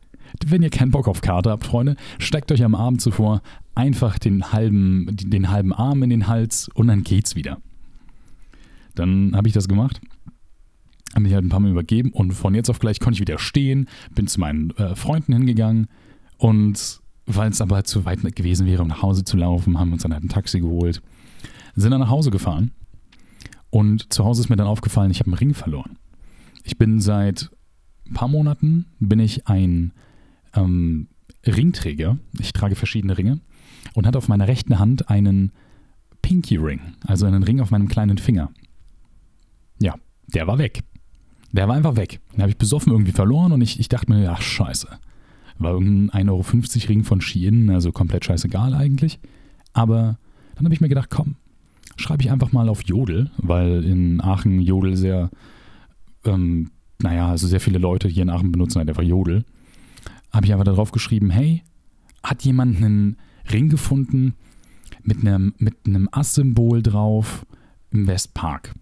Wenn 0.46 0.62
ihr 0.62 0.70
keinen 0.70 0.90
Bock 0.90 1.08
auf 1.08 1.20
Karte 1.20 1.50
habt, 1.50 1.64
Freunde, 1.64 1.96
steckt 2.18 2.52
euch 2.52 2.62
am 2.62 2.74
Abend 2.74 3.00
zuvor 3.00 3.42
einfach 3.74 4.18
den 4.18 4.52
halben, 4.52 5.06
den 5.10 5.50
halben 5.50 5.72
Arm 5.72 6.02
in 6.02 6.10
den 6.10 6.26
Hals 6.26 6.68
und 6.74 6.88
dann 6.88 7.02
geht's 7.02 7.34
wieder. 7.34 7.58
Dann 8.94 9.34
habe 9.34 9.48
ich 9.48 9.54
das 9.54 9.68
gemacht, 9.68 10.00
habe 11.14 11.22
mich 11.22 11.32
halt 11.32 11.44
ein 11.44 11.48
paar 11.48 11.60
Mal 11.60 11.70
übergeben 11.70 12.10
und 12.10 12.32
von 12.32 12.54
jetzt 12.54 12.68
auf 12.68 12.80
gleich 12.80 13.00
konnte 13.00 13.14
ich 13.16 13.20
wieder 13.20 13.38
stehen, 13.38 13.88
bin 14.14 14.26
zu 14.26 14.40
meinen 14.40 14.70
äh, 14.72 14.96
Freunden 14.96 15.32
hingegangen 15.32 15.86
und 16.36 17.00
weil 17.26 17.50
es 17.50 17.60
aber 17.60 17.84
zu 17.84 18.04
weit 18.04 18.22
gewesen 18.34 18.66
wäre, 18.66 18.82
um 18.82 18.88
nach 18.88 19.02
Hause 19.02 19.22
zu 19.22 19.36
laufen, 19.36 19.78
haben 19.78 19.90
wir 19.90 19.94
uns 19.94 20.02
dann 20.02 20.12
halt 20.12 20.24
ein 20.24 20.28
Taxi 20.28 20.60
geholt, 20.60 21.02
sind 21.80 21.90
dann 21.90 22.00
nach 22.00 22.10
Hause 22.10 22.30
gefahren. 22.30 22.72
Und 23.70 24.12
zu 24.12 24.24
Hause 24.24 24.42
ist 24.42 24.48
mir 24.48 24.56
dann 24.56 24.66
aufgefallen, 24.66 25.10
ich 25.10 25.20
habe 25.20 25.28
einen 25.28 25.38
Ring 25.38 25.54
verloren. 25.54 25.98
Ich 26.64 26.78
bin 26.78 27.00
seit 27.00 27.50
ein 28.08 28.14
paar 28.14 28.28
Monaten 28.28 28.86
bin 29.00 29.20
ich 29.20 29.46
ein 29.46 29.92
ähm, 30.54 31.08
Ringträger. 31.46 32.18
Ich 32.38 32.52
trage 32.52 32.74
verschiedene 32.74 33.18
Ringe 33.18 33.40
und 33.94 34.06
hatte 34.06 34.18
auf 34.18 34.28
meiner 34.28 34.48
rechten 34.48 34.78
Hand 34.78 35.10
einen 35.10 35.52
Pinky 36.22 36.56
Ring, 36.56 36.80
also 37.06 37.26
einen 37.26 37.42
Ring 37.42 37.60
auf 37.60 37.70
meinem 37.70 37.88
kleinen 37.88 38.18
Finger. 38.18 38.50
Ja, 39.78 39.94
der 40.26 40.46
war 40.46 40.58
weg. 40.58 40.82
Der 41.52 41.68
war 41.68 41.76
einfach 41.76 41.96
weg. 41.96 42.20
Den 42.32 42.42
habe 42.42 42.50
ich 42.50 42.58
besoffen 42.58 42.92
irgendwie 42.92 43.12
verloren 43.12 43.52
und 43.52 43.60
ich, 43.60 43.78
ich 43.78 43.88
dachte 43.88 44.12
mir, 44.12 44.30
ach 44.30 44.42
scheiße. 44.42 44.88
War 45.58 45.72
irgendein 45.72 46.28
1,50 46.28 46.30
Euro 46.30 46.88
Ring 46.88 47.04
von 47.04 47.20
Shein, 47.20 47.70
also 47.70 47.92
komplett 47.92 48.24
scheißegal 48.24 48.74
eigentlich. 48.74 49.18
Aber 49.72 50.18
dann 50.54 50.64
habe 50.64 50.74
ich 50.74 50.80
mir 50.80 50.88
gedacht, 50.88 51.10
komm, 51.10 51.36
schreibe 51.98 52.22
ich 52.22 52.30
einfach 52.30 52.52
mal 52.52 52.68
auf 52.68 52.84
Jodel, 52.84 53.30
weil 53.38 53.84
in 53.84 54.20
Aachen 54.20 54.60
Jodel 54.60 54.96
sehr, 54.96 55.30
ähm, 56.24 56.70
naja, 57.02 57.28
also 57.28 57.46
sehr 57.46 57.60
viele 57.60 57.78
Leute 57.78 58.08
hier 58.08 58.22
in 58.22 58.30
Aachen 58.30 58.52
benutzen 58.52 58.78
halt 58.78 58.88
einfach 58.88 59.02
Jodel. 59.02 59.44
Habe 60.32 60.46
ich 60.46 60.52
einfach 60.52 60.64
darauf 60.64 60.92
geschrieben, 60.92 61.30
hey, 61.30 61.62
hat 62.22 62.44
jemand 62.44 62.76
einen 62.76 63.16
Ring 63.52 63.68
gefunden 63.68 64.34
mit 65.02 65.20
einem, 65.20 65.54
mit 65.58 65.74
einem 65.86 66.08
Ass-Symbol 66.12 66.82
drauf 66.82 67.44
im 67.90 68.06
Westpark? 68.06 68.74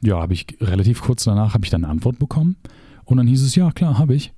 Ja, 0.00 0.20
habe 0.20 0.34
ich 0.34 0.46
relativ 0.60 1.00
kurz 1.02 1.24
danach 1.24 1.54
habe 1.54 1.64
ich 1.64 1.70
dann 1.70 1.84
eine 1.84 1.92
Antwort 1.92 2.18
bekommen 2.18 2.56
und 3.04 3.16
dann 3.16 3.26
hieß 3.26 3.42
es, 3.42 3.54
ja 3.54 3.70
klar, 3.72 3.98
habe 3.98 4.14
ich. 4.14 4.32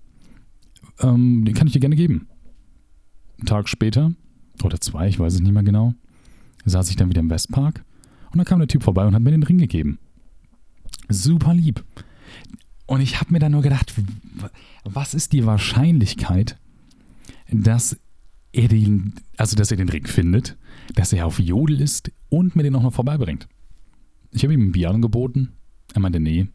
Ähm, 1.00 1.44
den 1.44 1.54
kann 1.54 1.66
ich 1.66 1.72
dir 1.72 1.80
gerne 1.80 1.96
geben. 1.96 2.28
Einen 3.38 3.46
Tag 3.46 3.68
später, 3.68 4.12
oder 4.62 4.80
zwei, 4.80 5.08
ich 5.08 5.18
weiß 5.18 5.34
es 5.34 5.40
nicht 5.40 5.52
mehr 5.52 5.62
genau, 5.62 5.94
saß 6.64 6.90
ich 6.90 6.96
dann 6.96 7.08
wieder 7.08 7.20
im 7.20 7.30
Westpark 7.30 7.84
und 8.32 8.38
da 8.38 8.44
kam 8.44 8.58
der 8.58 8.68
Typ 8.68 8.82
vorbei 8.82 9.06
und 9.06 9.14
hat 9.14 9.22
mir 9.22 9.30
den 9.30 9.42
Ring 9.42 9.58
gegeben. 9.58 9.98
Super 11.08 11.54
lieb. 11.54 11.84
Und 12.86 13.00
ich 13.00 13.20
habe 13.20 13.32
mir 13.32 13.38
dann 13.38 13.52
nur 13.52 13.62
gedacht, 13.62 13.94
was 14.84 15.14
ist 15.14 15.32
die 15.32 15.46
Wahrscheinlichkeit, 15.46 16.58
dass 17.50 17.96
er 18.52 18.68
den, 18.68 19.14
also 19.36 19.56
dass 19.56 19.70
er 19.70 19.76
den 19.76 19.88
Ring 19.88 20.06
findet, 20.06 20.56
dass 20.94 21.12
er 21.12 21.26
auf 21.26 21.38
Jodel 21.38 21.80
ist 21.80 22.10
und 22.28 22.56
mir 22.56 22.62
den 22.62 22.76
auch 22.76 22.82
noch 22.82 22.92
vorbeibringt. 22.92 23.48
Ich 24.30 24.42
habe 24.42 24.54
ihm 24.54 24.68
ein 24.68 24.72
Bier 24.72 24.90
angeboten. 24.90 25.52
Er 25.94 26.00
meinte, 26.00 26.20
nee, 26.20 26.48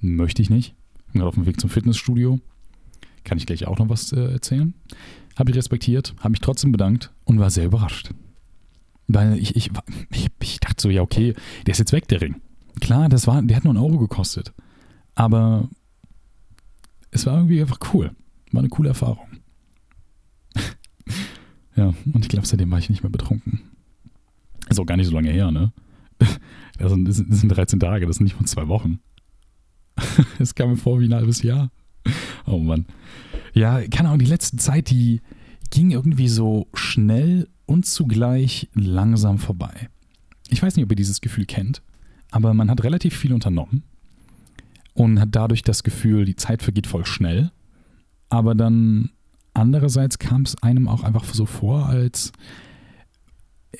möchte 0.00 0.42
ich 0.42 0.50
nicht. 0.50 0.74
Ich 1.06 1.12
bin 1.12 1.20
gerade 1.20 1.28
auf 1.28 1.34
dem 1.34 1.46
Weg 1.46 1.60
zum 1.60 1.70
Fitnessstudio. 1.70 2.40
Kann 3.24 3.38
ich 3.38 3.46
gleich 3.46 3.66
auch 3.66 3.78
noch 3.78 3.88
was 3.88 4.12
äh, 4.12 4.32
erzählen. 4.32 4.74
Habe 5.36 5.50
ich 5.50 5.56
respektiert, 5.56 6.14
habe 6.18 6.30
mich 6.30 6.40
trotzdem 6.40 6.72
bedankt 6.72 7.12
und 7.24 7.38
war 7.38 7.50
sehr 7.50 7.66
überrascht. 7.66 8.10
Weil 9.06 9.38
ich, 9.38 9.54
ich, 9.56 9.70
ich, 10.10 10.28
ich 10.40 10.60
dachte 10.60 10.80
so, 10.80 10.90
ja, 10.90 11.02
okay, 11.02 11.34
der 11.66 11.72
ist 11.72 11.78
jetzt 11.78 11.92
weg, 11.92 12.08
der 12.08 12.20
Ring. 12.20 12.36
Klar, 12.80 13.08
das 13.08 13.26
war, 13.26 13.42
der 13.42 13.56
hat 13.56 13.64
nur 13.64 13.72
einen 13.72 13.82
Euro 13.82 13.98
gekostet. 13.98 14.52
Aber 15.14 15.68
es 17.10 17.26
war 17.26 17.36
irgendwie 17.36 17.60
einfach 17.60 17.78
cool. 17.92 18.10
War 18.52 18.60
eine 18.60 18.68
coole 18.68 18.90
Erfahrung. 18.90 19.26
Ja, 21.76 21.92
und 22.12 22.24
ich 22.24 22.28
glaube, 22.28 22.46
seitdem 22.46 22.70
war 22.70 22.78
ich 22.78 22.88
nicht 22.88 23.02
mehr 23.02 23.10
betrunken. 23.10 23.60
Ist 24.68 24.78
auch 24.78 24.86
gar 24.86 24.96
nicht 24.96 25.08
so 25.08 25.12
lange 25.12 25.32
her, 25.32 25.50
ne? 25.50 25.72
Das 26.78 26.92
sind, 26.92 27.04
das 27.04 27.16
sind 27.16 27.48
13 27.48 27.80
Tage, 27.80 28.06
das 28.06 28.16
sind 28.16 28.24
nicht 28.24 28.36
von 28.36 28.46
zwei 28.46 28.68
Wochen. 28.68 29.00
Es 30.38 30.54
kam 30.54 30.70
mir 30.70 30.76
vor 30.76 31.00
wie 31.00 31.06
ein 31.06 31.14
halbes 31.14 31.42
Jahr. 31.42 31.72
Oh 32.46 32.58
Mann. 32.58 32.86
Ja, 33.54 33.80
keine 33.88 34.08
Ahnung, 34.08 34.20
die 34.20 34.24
letzte 34.26 34.56
Zeit, 34.56 34.90
die 34.90 35.20
ging 35.70 35.90
irgendwie 35.90 36.28
so 36.28 36.68
schnell 36.74 37.48
und 37.66 37.86
zugleich 37.86 38.68
langsam 38.74 39.38
vorbei. 39.38 39.88
Ich 40.48 40.62
weiß 40.62 40.76
nicht, 40.76 40.84
ob 40.84 40.92
ihr 40.92 40.96
dieses 40.96 41.20
Gefühl 41.20 41.46
kennt, 41.46 41.82
aber 42.30 42.54
man 42.54 42.70
hat 42.70 42.84
relativ 42.84 43.16
viel 43.16 43.32
unternommen 43.32 43.82
und 44.94 45.20
hat 45.20 45.30
dadurch 45.32 45.62
das 45.62 45.82
Gefühl, 45.82 46.24
die 46.24 46.36
Zeit 46.36 46.62
vergeht 46.62 46.86
voll 46.86 47.06
schnell. 47.06 47.50
Aber 48.28 48.54
dann 48.54 49.10
andererseits 49.52 50.18
kam 50.18 50.42
es 50.42 50.60
einem 50.62 50.88
auch 50.88 51.02
einfach 51.02 51.24
so 51.24 51.46
vor, 51.46 51.86
als 51.86 52.32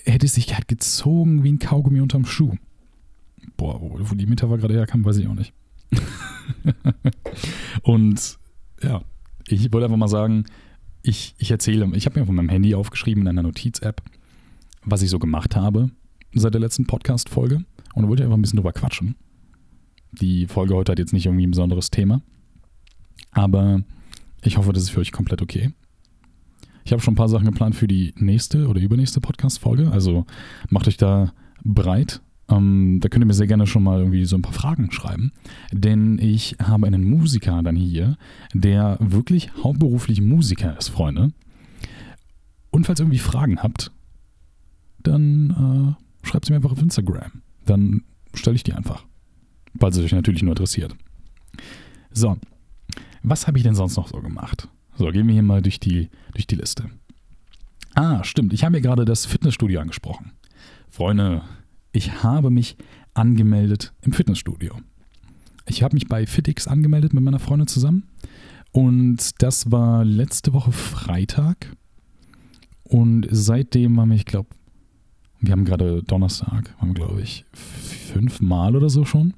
hätte 0.05 0.27
es 0.27 0.35
sich 0.35 0.55
halt 0.55 0.69
gezogen 0.69 1.45
wie 1.45 1.53
ein 1.53 1.59
Kaugummi 1.59 2.01
unterm 2.01 2.27
Schuh. 2.27 2.55
Boah, 3.57 3.81
wo 3.81 4.15
die 4.15 4.27
Metapher 4.27 4.59
gerade 4.59 4.75
herkam, 4.75 5.05
weiß 5.05 5.19
ich 5.19 5.29
auch 5.29 5.35
nicht. 5.35 5.53
und 7.83 8.39
ja, 8.83 9.03
ich 9.47 9.73
wollte 9.73 9.85
einfach 9.85 9.97
mal 9.97 10.09
sagen, 10.09 10.45
ich, 11.05 11.35
ich 11.39 11.51
erzähle, 11.51 11.89
ich 11.95 12.07
habe 12.07 12.19
mir 12.19 12.27
von 12.27 12.35
meinem 12.35 12.49
Handy 12.49 12.75
aufgeschrieben 12.75 13.23
in 13.23 13.29
einer 13.29 13.43
Notiz-App, 13.43 14.03
was 14.85 15.03
ich 15.03 15.11
so 15.11 15.19
gemacht 15.19 15.55
habe 15.55 15.91
seit 16.33 16.55
der 16.55 16.61
letzten 16.61 16.87
Podcast-Folge. 16.87 17.65
Und 17.95 18.09
wollte 18.09 18.25
einfach 18.25 18.37
ein 18.37 18.43
bisschen 18.43 18.57
drüber 18.57 18.73
quatschen. 18.73 19.15
Die 20.11 20.49
Folge 20.49 20.75
heute 20.75 20.91
hat 20.91 20.99
jetzt 20.99 21.13
nicht 21.13 21.27
irgendwie 21.27 21.47
ein 21.47 21.53
besonderes 21.53 21.91
Thema. 21.91 22.23
Aber 23.31 23.83
ich 24.43 24.57
hoffe, 24.57 24.73
das 24.73 24.83
ist 24.83 24.91
für 24.91 25.01
euch 25.01 25.13
komplett 25.13 25.43
okay. 25.43 25.71
Ich 26.85 26.91
habe 26.91 27.01
schon 27.01 27.13
ein 27.13 27.17
paar 27.17 27.29
Sachen 27.29 27.47
geplant 27.47 27.77
für 27.77 27.87
die 27.87 28.13
nächste 28.17 28.67
oder 28.67 28.81
übernächste 28.81 29.21
Podcast-Folge. 29.21 29.93
Also 29.93 30.27
macht 30.71 30.89
euch 30.89 30.97
da 30.97 31.33
breit. 31.63 32.21
Ähm, 32.49 32.99
da 33.01 33.09
könnt 33.09 33.23
ihr 33.23 33.27
mir 33.27 33.35
sehr 33.35 33.47
gerne 33.47 33.67
schon 33.67 33.83
mal 33.83 33.99
irgendwie 33.99 34.25
so 34.25 34.37
ein 34.37 34.43
paar 34.43 34.53
Fragen 34.53 34.91
schreiben. 34.91 35.33
Denn 35.73 36.19
ich 36.19 36.57
habe 36.63 36.87
einen 36.87 37.05
Musiker 37.05 37.63
dann 37.63 37.77
hier, 37.77 38.17
der 38.53 38.99
wirklich 39.01 39.51
hauptberuflich 39.63 40.21
Musiker 40.21 40.77
ist, 40.79 40.89
Freunde. 40.89 41.33
Und 42.71 42.87
falls 42.87 43.01
ihr 43.01 43.05
irgendwie 43.05 43.19
Fragen 43.19 43.63
habt, 43.63 43.93
dann 45.03 45.97
äh, 46.23 46.27
schreibt 46.27 46.47
sie 46.47 46.53
mir 46.53 46.57
einfach 46.57 46.73
auf 46.73 46.83
Instagram. 46.83 47.43
Dann 47.65 48.03
stelle 48.35 48.57
ich 48.57 48.65
die 48.65 48.73
einfach. 48.73 49.05
Falls 49.79 49.97
es 49.97 50.05
euch 50.05 50.13
natürlich 50.13 50.43
nur 50.43 50.53
interessiert. 50.53 50.95
So, 52.11 52.37
was 53.23 53.47
habe 53.47 53.59
ich 53.59 53.65
denn 53.65 53.75
sonst 53.75 53.97
noch 53.97 54.09
so 54.09 54.21
gemacht? 54.21 54.69
So, 54.97 55.07
gehen 55.11 55.27
wir 55.27 55.35
hier 55.35 55.43
mal 55.43 55.63
durch 55.63 55.81
die, 55.81 56.11
durch 56.33 56.47
die 56.47 56.57
Liste. 56.57 56.91
Ah, 57.95 58.23
stimmt. 58.25 58.53
Ich 58.53 58.65
habe 58.65 58.77
ja 58.77 58.83
gerade 58.83 59.05
das 59.05 59.27
Fitnessstudio 59.27 59.81
angesprochen. 59.81 60.33
Freunde, 60.89 61.43
ich 61.95 62.25
habe 62.25 62.51
mich 62.51 62.77
angemeldet 63.15 63.95
im 64.03 64.13
Fitnessstudio. 64.13 64.75
Ich 65.67 65.83
habe 65.83 65.95
mich 65.95 66.09
bei 66.09 66.27
FitX 66.27 66.67
angemeldet 66.67 67.15
mit 67.15 67.23
meiner 67.23 67.39
Freundin 67.39 67.69
zusammen. 67.69 68.09
Und 68.73 69.41
das 69.41 69.71
war 69.71 70.05
letzte 70.05 70.53
Woche 70.53 70.73
Freitag. 70.73 71.75
Und 72.83 73.29
seitdem 73.31 73.99
haben 73.99 74.11
wir, 74.11 74.17
ich 74.17 74.27
glaube, 74.27 74.49
wir 75.41 75.53
haben 75.53 75.65
gerade 75.65 76.03
Donnerstag, 76.03 76.75
haben 76.79 76.95
glaube 76.95 77.23
ich 77.23 77.45
fünfmal 77.53 78.75
oder 78.75 78.91
so 78.91 79.05
schon. 79.05 79.33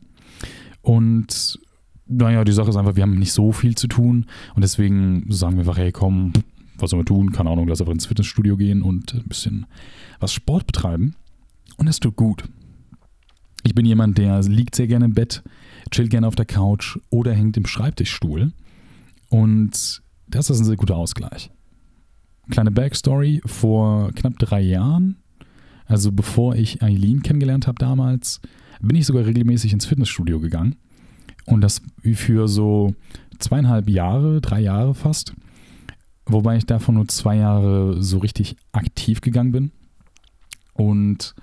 Und 0.81 1.61
naja, 2.07 2.43
die 2.45 2.53
Sache 2.53 2.71
ist 2.71 2.77
einfach, 2.77 2.97
wir 2.97 3.03
haben 3.03 3.19
nicht 3.19 3.33
so 3.33 3.53
viel 3.53 3.75
zu 3.75 3.87
tun 3.89 4.27
und 4.55 4.63
deswegen 4.63 5.27
sagen 5.29 5.57
wir 5.57 5.61
einfach, 5.61 5.77
hey 5.77 5.93
komm, 5.93 6.33
was 6.79 6.91
sollen 6.91 7.01
wir 7.01 7.07
tun? 7.07 7.33
Keine 7.33 7.51
Ahnung, 7.51 7.69
lass 7.69 7.81
einfach 7.81 7.93
ins 7.93 8.07
Fitnessstudio 8.07 8.57
gehen 8.57 8.83
und 8.83 9.15
ein 9.15 9.29
bisschen 9.29 9.67
was 10.21 10.33
Sport 10.33 10.67
betreiben. 10.67 11.17
Und 11.77 11.89
es 11.89 12.01
tut 12.01 12.17
gut. 12.17 12.45
Ich 13.63 13.75
bin 13.75 13.85
jemand, 13.85 14.19
der 14.19 14.41
liegt 14.43 14.75
sehr 14.75 14.87
gerne 14.87 15.07
im 15.07 15.15
Bett, 15.15 15.43
chillt 15.91 16.11
gerne 16.11 16.27
auf 16.29 16.37
der 16.37 16.47
Couch 16.47 16.99
oder 17.11 17.35
hängt 17.35 17.57
im 17.57 17.67
Schreibtischstuhl. 17.67 18.53
Und 19.29 20.03
das 20.29 20.51
ist 20.51 20.61
ein 20.61 20.65
sehr 20.65 20.77
guter 20.77 20.97
Ausgleich. 20.97 21.51
Kleine 22.51 22.71
Backstory: 22.71 23.43
Vor 23.45 24.13
knapp 24.13 24.39
drei 24.39 24.61
Jahren, 24.61 25.17
also 25.87 26.13
bevor 26.13 26.55
ich 26.55 26.83
Eileen 26.83 27.23
kennengelernt 27.23 27.67
habe 27.67 27.79
damals, 27.79 28.41
bin 28.81 28.97
ich 28.97 29.07
sogar 29.07 29.27
regelmäßig 29.27 29.73
ins 29.73 29.87
Fitnessstudio 29.87 30.39
gegangen 30.39 30.77
und 31.47 31.61
das 31.61 31.83
für 32.15 32.49
so 32.49 32.95
zweieinhalb 33.39 33.89
Jahre, 33.89 34.41
drei 34.41 34.61
Jahre 34.61 34.95
fast. 34.95 35.35
Wobei 36.27 36.57
ich 36.57 36.67
davon 36.67 36.97
nur 36.97 37.09
zwei 37.09 37.37
Jahre 37.37 38.03
so 38.03 38.19
richtig 38.19 38.57
aktiv 38.73 39.21
gegangen 39.21 39.53
bin. 39.53 39.71
Und 40.73 41.35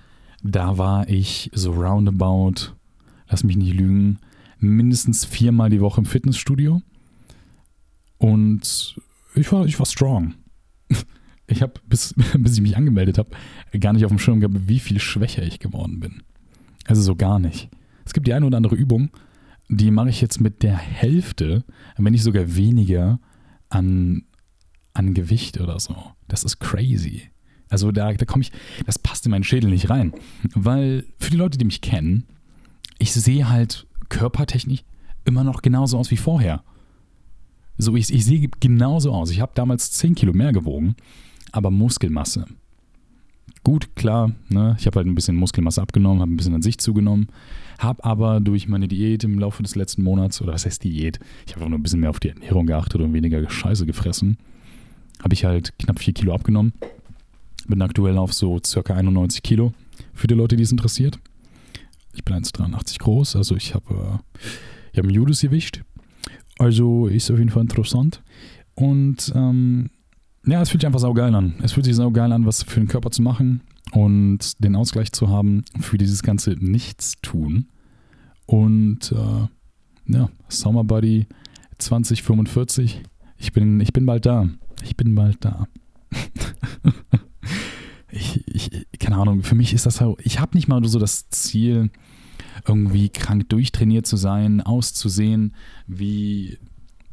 da 0.43 0.77
war 0.77 1.07
ich 1.09 1.49
so 1.53 1.71
roundabout, 1.71 2.75
lass 3.29 3.43
mich 3.43 3.55
nicht 3.55 3.73
lügen, 3.73 4.19
mindestens 4.59 5.25
viermal 5.25 5.69
die 5.69 5.81
Woche 5.81 6.01
im 6.01 6.05
Fitnessstudio. 6.05 6.81
Und 8.17 8.95
ich 9.35 9.51
war, 9.51 9.65
ich 9.65 9.79
war 9.79 9.85
strong. 9.85 10.35
Ich 11.45 11.61
habe, 11.61 11.73
bis, 11.89 12.15
bis 12.39 12.55
ich 12.55 12.61
mich 12.61 12.77
angemeldet 12.77 13.17
habe, 13.17 13.31
gar 13.77 13.91
nicht 13.91 14.05
auf 14.05 14.11
dem 14.11 14.17
Schirm 14.17 14.39
gehabt, 14.39 14.69
wie 14.69 14.79
viel 14.79 15.01
schwächer 15.01 15.43
ich 15.43 15.59
geworden 15.59 15.99
bin. 15.99 16.23
Also 16.85 17.01
so 17.01 17.17
gar 17.17 17.37
nicht. 17.37 17.69
Es 18.05 18.13
gibt 18.13 18.27
die 18.27 18.33
eine 18.33 18.45
oder 18.45 18.55
andere 18.55 18.77
Übung, 18.77 19.09
die 19.67 19.91
mache 19.91 20.09
ich 20.09 20.21
jetzt 20.21 20.39
mit 20.39 20.63
der 20.63 20.77
Hälfte, 20.77 21.65
wenn 21.97 22.13
nicht 22.13 22.23
sogar 22.23 22.55
weniger 22.55 23.19
an, 23.67 24.23
an 24.93 25.13
Gewicht 25.13 25.59
oder 25.59 25.81
so. 25.81 25.95
Das 26.29 26.45
ist 26.45 26.59
crazy. 26.59 27.32
Also 27.73 27.91
da, 27.91 28.13
da 28.13 28.25
komme 28.25 28.43
ich, 28.43 28.51
das 28.85 28.99
passt 28.99 29.25
in 29.25 29.31
meinen 29.31 29.43
Schädel 29.43 29.71
nicht 29.71 29.89
rein. 29.89 30.13
Weil 30.53 31.05
für 31.19 31.31
die 31.31 31.37
Leute, 31.37 31.57
die 31.57 31.65
mich 31.65 31.81
kennen, 31.81 32.23
ich 32.99 33.11
sehe 33.11 33.49
halt 33.49 33.87
körpertechnisch 34.09 34.83
immer 35.25 35.43
noch 35.43 35.63
genauso 35.63 35.97
aus 35.97 36.11
wie 36.11 36.17
vorher. 36.17 36.63
So, 37.79 37.95
ich, 37.95 38.13
ich 38.13 38.25
sehe 38.25 38.47
genauso 38.59 39.11
aus. 39.11 39.31
Ich 39.31 39.41
habe 39.41 39.53
damals 39.55 39.91
10 39.93 40.13
Kilo 40.13 40.33
mehr 40.33 40.53
gewogen, 40.53 40.95
aber 41.51 41.71
Muskelmasse. 41.71 42.45
Gut, 43.63 43.95
klar, 43.95 44.31
ne? 44.49 44.75
ich 44.77 44.85
habe 44.85 44.97
halt 44.97 45.07
ein 45.07 45.15
bisschen 45.15 45.35
Muskelmasse 45.35 45.81
abgenommen, 45.81 46.21
habe 46.21 46.31
ein 46.31 46.37
bisschen 46.37 46.53
an 46.53 46.61
sich 46.61 46.77
zugenommen, 46.77 47.29
habe 47.79 48.03
aber 48.03 48.39
durch 48.39 48.67
meine 48.67 48.87
Diät 48.87 49.23
im 49.23 49.39
Laufe 49.39 49.63
des 49.63 49.75
letzten 49.75 50.03
Monats, 50.03 50.41
oder 50.43 50.53
was 50.53 50.67
heißt 50.67 50.83
Diät, 50.83 51.19
ich 51.47 51.53
habe 51.53 51.61
einfach 51.61 51.69
nur 51.69 51.79
ein 51.79 51.83
bisschen 51.83 52.01
mehr 52.01 52.11
auf 52.11 52.19
die 52.19 52.29
Ernährung 52.29 52.67
geachtet 52.67 53.01
und 53.01 53.13
weniger 53.13 53.49
Scheiße 53.49 53.87
gefressen, 53.87 54.37
habe 55.23 55.33
ich 55.33 55.45
halt 55.45 55.73
knapp 55.79 55.97
4 55.97 56.13
Kilo 56.13 56.35
abgenommen. 56.35 56.73
Bin 57.67 57.81
aktuell 57.81 58.17
auf 58.17 58.33
so 58.33 58.59
circa 58.63 58.95
91 58.95 59.41
Kilo, 59.41 59.73
für 60.13 60.27
die 60.27 60.33
Leute, 60.33 60.55
die 60.55 60.63
es 60.63 60.71
interessiert. 60.71 61.19
Ich 62.13 62.23
bin 62.23 62.35
1,83 62.35 62.99
groß, 62.99 63.35
also 63.35 63.55
ich 63.55 63.73
habe 63.73 63.93
äh, 63.93 64.39
ich 64.91 64.99
hab 64.99 65.05
ein 65.05 65.09
Judesgewicht. 65.09 65.83
Also 66.59 67.07
ist 67.07 67.31
auf 67.31 67.39
jeden 67.39 67.49
Fall 67.49 67.63
interessant. 67.63 68.21
Und 68.75 69.31
ähm, 69.35 69.89
ja, 70.45 70.61
es 70.61 70.69
fühlt 70.69 70.81
sich 70.81 70.87
einfach 70.87 70.99
saugeil 70.99 71.33
an. 71.33 71.55
Es 71.61 71.73
fühlt 71.73 71.85
sich 71.85 71.95
saugeil 71.95 72.31
an, 72.31 72.45
was 72.45 72.63
für 72.63 72.79
den 72.79 72.87
Körper 72.87 73.11
zu 73.11 73.21
machen 73.21 73.61
und 73.91 74.63
den 74.63 74.75
Ausgleich 74.75 75.11
zu 75.11 75.29
haben 75.29 75.63
für 75.79 75.97
dieses 75.97 76.21
ganze 76.21 76.51
Nichtstun. 76.51 77.67
Und 78.45 79.11
äh, 79.11 80.13
ja, 80.13 80.29
Summer 80.49 80.83
Buddy 80.83 81.27
2045. 81.77 83.01
Ich 83.37 83.51
bin, 83.51 83.79
ich 83.79 83.93
bin 83.93 84.05
bald 84.05 84.25
da. 84.25 84.47
Ich 84.83 84.95
bin 84.95 85.15
bald 85.15 85.43
da. 85.43 85.67
ich, 88.13 88.47
ich, 88.47 88.99
keine 88.99 89.17
Ahnung, 89.17 89.43
für 89.43 89.55
mich 89.55 89.73
ist 89.73 89.85
das 89.85 89.97
so, 89.97 90.17
ich 90.21 90.39
habe 90.39 90.55
nicht 90.55 90.67
mal 90.67 90.83
so 90.85 90.99
das 90.99 91.29
Ziel, 91.29 91.89
irgendwie 92.67 93.09
krank 93.09 93.49
durchtrainiert 93.49 94.05
zu 94.05 94.15
sein, 94.15 94.61
auszusehen 94.61 95.55
wie 95.87 96.59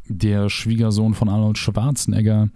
der 0.06 0.50
Schwiegersohn 0.50 1.14
von 1.14 1.28
Arnold 1.28 1.56
Schwarzenegger 1.56 2.48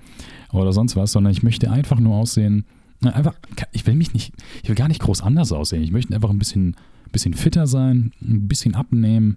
oder 0.52 0.72
sonst 0.72 0.96
was, 0.96 1.12
sondern 1.12 1.32
ich 1.32 1.42
möchte 1.42 1.70
einfach 1.70 2.00
nur 2.00 2.16
aussehen, 2.16 2.66
einfach, 3.02 3.34
ich 3.72 3.86
will 3.86 3.94
mich 3.94 4.12
nicht, 4.12 4.34
ich 4.62 4.68
will 4.68 4.76
gar 4.76 4.88
nicht 4.88 5.00
groß 5.00 5.22
anders 5.22 5.52
aussehen. 5.52 5.82
Ich 5.82 5.92
möchte 5.92 6.14
einfach 6.14 6.30
ein 6.30 6.38
bisschen, 6.38 6.76
bisschen 7.12 7.34
fitter 7.34 7.66
sein, 7.66 8.12
ein 8.20 8.48
bisschen 8.48 8.74
abnehmen 8.74 9.36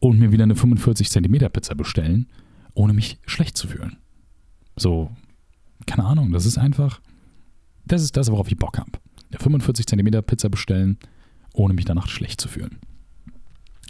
und 0.00 0.18
mir 0.18 0.32
wieder 0.32 0.44
eine 0.44 0.56
45 0.56 1.10
Zentimeter 1.10 1.48
Pizza 1.48 1.74
bestellen, 1.74 2.28
ohne 2.74 2.92
mich 2.92 3.18
schlecht 3.26 3.56
zu 3.56 3.68
fühlen. 3.68 3.96
So, 4.76 5.10
keine 5.86 6.04
Ahnung, 6.04 6.32
das 6.32 6.46
ist 6.46 6.58
einfach, 6.58 7.00
das 7.92 8.02
ist 8.02 8.16
das, 8.16 8.30
worauf 8.30 8.48
ich 8.48 8.56
Bock 8.56 8.78
habe. 8.78 8.92
Eine 9.30 9.40
45 9.40 9.86
Zentimeter 9.86 10.22
Pizza 10.22 10.48
bestellen, 10.48 10.98
ohne 11.52 11.74
mich 11.74 11.84
danach 11.84 12.08
schlecht 12.08 12.40
zu 12.40 12.48
fühlen. 12.48 12.78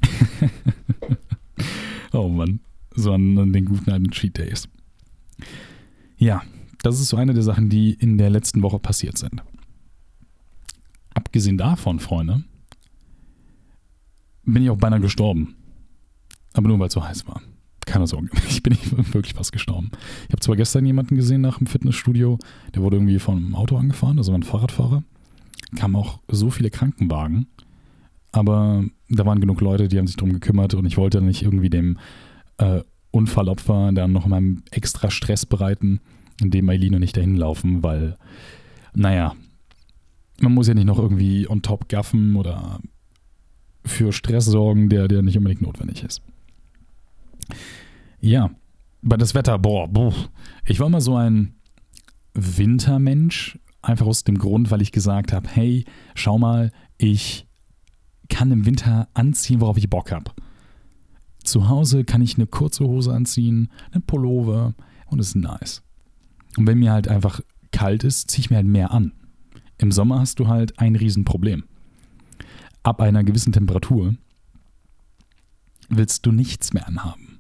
oh 2.13 2.29
Mann 2.29 2.61
so 2.99 3.13
an, 3.13 3.53
den 3.53 3.65
guten 3.65 3.91
alten 3.91 4.11
Cheat 4.11 4.39
Days. 4.39 4.69
Ja, 6.17 6.43
das 6.83 7.01
ist 7.01 7.09
so 7.09 7.17
eine 7.17 7.35
der 7.35 7.43
Sachen, 7.43 7.69
die 7.69 7.93
in 7.93 8.19
der 8.19 8.31
letzten 8.31 8.63
Woche 8.63 8.79
passiert 8.79 9.19
sind. 9.19 9.43
Abgesehen 11.15 11.59
davon, 11.59 12.01
Freunde, 12.01 12.45
bin 14.45 14.63
ich 14.63 14.71
auch 14.71 14.79
beinahe 14.79 15.01
gestorben. 15.01 15.55
Aber 16.55 16.69
nur 16.69 16.79
weil 16.79 16.89
es 16.89 16.95
so 16.95 17.05
heiß 17.05 17.27
war. 17.27 17.43
Keine 17.89 18.07
Sorge, 18.07 18.29
ich 18.49 18.63
bin 18.63 18.77
wirklich 19.13 19.35
fast 19.35 19.53
gestorben. 19.53 19.91
Ich 20.27 20.33
habe 20.33 20.41
zwar 20.41 20.57
gestern 20.57 20.87
jemanden 20.87 21.17
gesehen 21.17 21.41
nach 21.41 21.59
dem 21.59 21.67
Fitnessstudio, 21.67 22.39
der 22.75 22.83
wurde 22.83 22.97
irgendwie 22.97 23.19
von 23.19 23.37
einem 23.37 23.55
Auto 23.55 23.77
angefahren, 23.77 24.19
also 24.19 24.33
ein 24.33 24.43
Fahrradfahrer. 24.43 25.03
Kamen 25.77 25.97
auch 25.97 26.21
so 26.29 26.51
viele 26.51 26.71
Krankenwagen, 26.71 27.47
aber 28.33 28.85
da 29.11 29.27
waren 29.27 29.41
genug 29.41 29.61
Leute, 29.61 29.89
die 29.89 29.99
haben 29.99 30.07
sich 30.07 30.17
darum 30.17 30.33
gekümmert 30.33 30.75
und 30.75 30.87
ich 30.87 30.97
wollte 30.97 31.21
nicht 31.21 31.43
irgendwie 31.43 31.71
dem 31.71 31.99
äh, 32.59 32.83
Unfallopfer 33.11 33.91
dann 33.93 34.13
noch 34.13 34.27
mal 34.27 34.43
extra 34.71 35.11
Stress 35.11 35.47
bereiten, 35.47 36.01
indem 36.41 36.69
Eileen 36.69 36.99
nicht 37.01 37.17
dahin 37.17 37.37
laufen, 37.37 37.83
weil, 37.83 38.17
naja, 38.95 39.35
man 40.41 40.55
muss 40.55 40.69
ja 40.69 40.75
nicht 40.75 40.87
noch 40.87 40.99
irgendwie 40.99 41.49
on 41.49 41.63
top 41.63 41.89
gaffen 41.89 42.37
oder 42.37 42.81
für 43.85 44.13
Stress 44.13 44.45
sorgen, 44.45 44.89
der, 44.89 45.09
der 45.09 45.23
nicht 45.23 45.37
unbedingt 45.37 45.63
notwendig 45.63 46.05
ist. 46.05 46.23
Ja, 48.21 48.51
bei 49.03 49.17
das 49.17 49.35
Wetter, 49.35 49.59
boah, 49.59 49.89
boah. 49.89 50.15
Ich 50.65 50.81
war 50.81 50.87
immer 50.87 51.01
so 51.01 51.17
ein 51.17 51.55
Wintermensch, 52.35 53.59
einfach 53.83 54.07
aus 54.07 54.25
dem 54.25 54.39
Grund, 54.39 54.71
weil 54.71 54.83
ich 54.83 54.93
gesagt 54.93 55.33
habe, 55.33 55.49
hey, 55.49 55.85
schau 56.15 56.39
mal, 56.39 56.73
ich 56.99 57.47
kann 58.29 58.51
im 58.51 58.67
Winter 58.67 59.09
anziehen, 59.15 59.61
worauf 59.61 59.79
ich 59.79 59.89
Bock 59.89 60.13
habe. 60.13 60.33
Zu 61.43 61.69
Hause 61.69 62.05
kann 62.05 62.21
ich 62.21 62.37
eine 62.37 62.47
kurze 62.47 62.85
Hose 62.85 63.13
anziehen, 63.13 63.71
eine 63.93 64.01
Pullover 64.01 64.75
und 65.07 65.19
es 65.19 65.29
ist 65.29 65.37
nice. 65.37 65.83
Und 66.57 66.67
wenn 66.67 66.79
mir 66.79 66.93
halt 66.93 67.09
einfach 67.09 67.41
kalt 67.73 68.05
ist, 68.05 68.31
ziehe 68.31 68.41
ich 68.41 68.51
mir 68.51 68.57
halt 68.57 68.67
mehr 68.67 68.91
an. 68.91 69.13
Im 69.79 69.93
Sommer 69.93 70.21
hast 70.21 70.41
du 70.41 70.49
halt 70.49 70.79
ein 70.79 70.97
Riesenproblem. 70.97 71.65
Ab 72.83 73.01
einer 73.01 73.25
gewissen 73.25 73.53
Temperatur 73.53 74.15
willst 75.89 76.27
du 76.27 76.33
nichts 76.33 76.73
mehr 76.73 76.87
anhaben. 76.87 77.38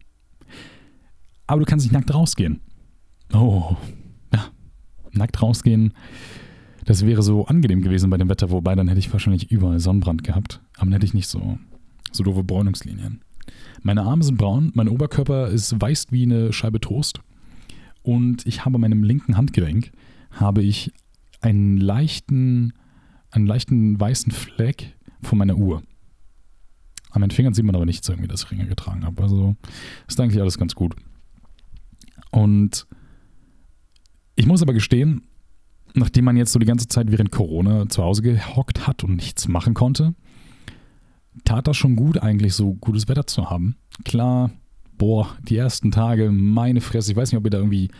Aber 1.48 1.60
du 1.60 1.66
kannst 1.66 1.84
nicht 1.84 1.92
nackt 1.92 2.14
rausgehen. 2.14 2.60
Oh, 3.32 3.76
ja, 4.32 4.46
nackt 5.10 5.42
rausgehen, 5.42 5.92
das 6.84 7.04
wäre 7.04 7.22
so 7.22 7.46
angenehm 7.46 7.82
gewesen 7.82 8.08
bei 8.08 8.16
dem 8.16 8.28
Wetter, 8.28 8.50
wobei 8.50 8.74
dann 8.74 8.88
hätte 8.88 9.00
ich 9.00 9.12
wahrscheinlich 9.12 9.50
überall 9.50 9.80
Sonnenbrand 9.80 10.24
gehabt. 10.24 10.62
Aber 10.76 10.86
dann 10.86 10.92
hätte 10.92 11.06
ich 11.06 11.14
nicht 11.14 11.28
so, 11.28 11.58
so 12.12 12.22
doofe 12.22 12.44
Bräunungslinien. 12.44 13.20
Meine 13.82 14.02
Arme 14.02 14.22
sind 14.22 14.38
braun, 14.38 14.72
mein 14.74 14.88
Oberkörper 14.88 15.48
ist 15.48 15.78
weiß 15.78 16.06
wie 16.10 16.22
eine 16.22 16.52
Scheibe 16.52 16.80
Toast. 16.80 17.20
Und 18.02 18.46
ich 18.46 18.64
habe 18.64 18.78
meinem 18.78 19.02
linken 19.02 19.36
Handgelenk 19.36 19.90
habe 20.30 20.62
ich 20.62 20.92
einen 21.40 21.76
leichten, 21.76 22.72
einen 23.30 23.46
leichten 23.46 23.98
weißen 23.98 24.32
Fleck 24.32 24.96
von 25.22 25.38
meiner 25.38 25.56
Uhr. 25.56 25.82
An 27.10 27.20
meinen 27.20 27.30
Fingern 27.30 27.54
sieht 27.54 27.64
man 27.64 27.74
aber 27.74 27.86
nichts 27.86 28.08
irgendwie, 28.08 28.28
dass 28.28 28.44
ich 28.44 28.50
Ringe 28.50 28.66
getragen 28.66 29.04
habe. 29.04 29.22
Also 29.22 29.56
ist 30.06 30.20
eigentlich 30.20 30.40
alles 30.40 30.58
ganz 30.58 30.74
gut. 30.74 30.94
Und 32.30 32.86
ich 34.36 34.46
muss 34.46 34.62
aber 34.62 34.72
gestehen, 34.72 35.22
nachdem 35.94 36.24
man 36.24 36.36
jetzt 36.36 36.52
so 36.52 36.58
die 36.58 36.66
ganze 36.66 36.88
Zeit 36.88 37.10
während 37.10 37.30
Corona 37.30 37.88
zu 37.88 38.02
Hause 38.02 38.22
gehockt 38.22 38.86
hat 38.86 39.04
und 39.04 39.16
nichts 39.16 39.48
machen 39.48 39.74
konnte, 39.74 40.14
tat 41.44 41.66
das 41.66 41.76
schon 41.76 41.96
gut, 41.96 42.18
eigentlich 42.18 42.54
so 42.54 42.74
gutes 42.74 43.08
Wetter 43.08 43.26
zu 43.26 43.50
haben. 43.50 43.76
Klar, 44.04 44.50
boah, 44.96 45.36
die 45.42 45.56
ersten 45.56 45.90
Tage, 45.90 46.30
meine 46.30 46.80
Fresse, 46.80 47.12
ich 47.12 47.16
weiß 47.16 47.32
nicht, 47.32 47.38
ob 47.38 47.46
ihr 47.46 47.50
da 47.50 47.58
irgendwie 47.58 47.90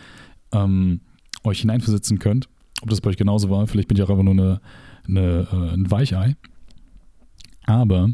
ähm, 0.51 1.01
euch 1.43 1.61
hineinversetzen 1.61 2.19
könnt, 2.19 2.49
ob 2.81 2.89
das 2.89 3.01
bei 3.01 3.09
euch 3.09 3.17
genauso 3.17 3.49
war. 3.49 3.65
Vielleicht 3.67 3.87
bin 3.87 3.97
ich 3.97 4.03
auch 4.03 4.09
einfach 4.09 4.23
nur 4.23 4.33
eine, 4.33 4.61
eine, 5.07 5.47
äh, 5.51 5.73
ein 5.73 5.89
Weichei. 5.89 6.35
Aber 7.65 8.09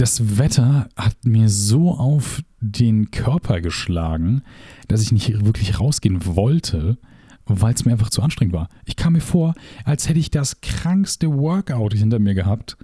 das 0.00 0.38
Wetter 0.38 0.88
hat 0.96 1.26
mir 1.26 1.50
so 1.50 1.90
auf 1.90 2.42
den 2.58 3.10
Körper 3.10 3.60
geschlagen, 3.60 4.40
dass 4.88 5.02
ich 5.02 5.12
nicht 5.12 5.44
wirklich 5.44 5.78
rausgehen 5.78 6.24
wollte, 6.24 6.96
weil 7.44 7.74
es 7.74 7.84
mir 7.84 7.92
einfach 7.92 8.08
zu 8.08 8.22
anstrengend 8.22 8.54
war. 8.54 8.70
Ich 8.86 8.96
kam 8.96 9.12
mir 9.12 9.20
vor, 9.20 9.52
als 9.84 10.08
hätte 10.08 10.18
ich 10.18 10.30
das 10.30 10.62
krankste 10.62 11.30
Workout 11.30 11.92
hinter 11.92 12.18
mir 12.18 12.32
gehabt 12.32 12.78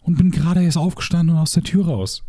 und 0.00 0.18
bin 0.18 0.30
gerade 0.30 0.62
erst 0.62 0.76
aufgestanden 0.76 1.34
und 1.34 1.40
aus 1.40 1.52
der 1.52 1.62
Tür 1.62 1.86
raus. 1.86 2.22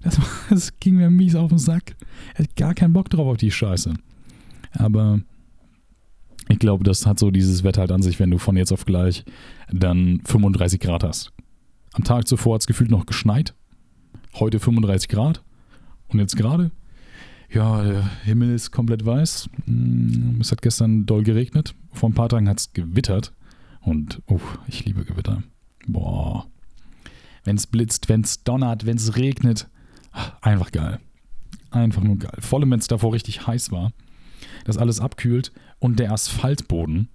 Das, 0.00 0.18
das 0.48 0.80
ging 0.80 0.94
mir 0.94 1.10
mies 1.10 1.34
auf 1.34 1.50
den 1.50 1.58
Sack. 1.58 1.94
Ich 2.32 2.38
hatte 2.38 2.54
gar 2.56 2.72
keinen 2.72 2.94
Bock 2.94 3.10
drauf 3.10 3.26
auf 3.26 3.36
die 3.36 3.50
Scheiße. 3.50 3.92
Aber 4.72 5.20
ich 6.48 6.58
glaube, 6.58 6.84
das 6.84 7.04
hat 7.04 7.18
so 7.18 7.30
dieses 7.30 7.64
Wetter 7.64 7.82
halt 7.82 7.92
an 7.92 8.00
sich, 8.00 8.18
wenn 8.18 8.30
du 8.30 8.38
von 8.38 8.56
jetzt 8.56 8.72
auf 8.72 8.86
gleich 8.86 9.26
dann 9.70 10.22
35 10.24 10.80
Grad 10.80 11.04
hast. 11.04 11.32
Am 11.92 12.04
Tag 12.04 12.26
zuvor 12.26 12.54
hat 12.54 12.62
es 12.62 12.66
gefühlt 12.66 12.90
noch 12.90 13.04
geschneit. 13.04 13.54
Heute 14.34 14.60
35 14.60 15.08
Grad. 15.08 15.42
Und 16.08 16.18
jetzt 16.18 16.36
gerade? 16.36 16.70
Ja, 17.50 17.82
der 17.82 18.24
Himmel 18.24 18.54
ist 18.54 18.70
komplett 18.70 19.06
weiß. 19.06 19.48
Mm, 19.66 20.40
es 20.40 20.52
hat 20.52 20.62
gestern 20.62 21.06
doll 21.06 21.22
geregnet. 21.22 21.74
Vor 21.92 22.10
ein 22.10 22.14
paar 22.14 22.28
Tagen 22.28 22.48
hat 22.48 22.60
es 22.60 22.72
gewittert. 22.72 23.32
Und, 23.80 24.22
oh, 24.26 24.40
ich 24.66 24.84
liebe 24.84 25.04
Gewitter. 25.04 25.42
Boah. 25.86 26.46
Wenn 27.44 27.56
es 27.56 27.66
blitzt, 27.66 28.08
wenn 28.08 28.20
es 28.20 28.44
donnert, 28.44 28.84
wenn 28.84 28.96
es 28.98 29.16
regnet. 29.16 29.68
Einfach 30.42 30.72
geil. 30.72 31.00
Einfach 31.70 32.02
nur 32.02 32.18
geil. 32.18 32.38
Vor 32.40 32.58
allem, 32.58 32.70
wenn 32.70 32.80
es 32.80 32.88
davor 32.88 33.12
richtig 33.12 33.46
heiß 33.46 33.70
war. 33.72 33.92
Das 34.64 34.76
alles 34.76 35.00
abkühlt 35.00 35.52
und 35.78 35.98
der 35.98 36.12
Asphaltboden 36.12 37.08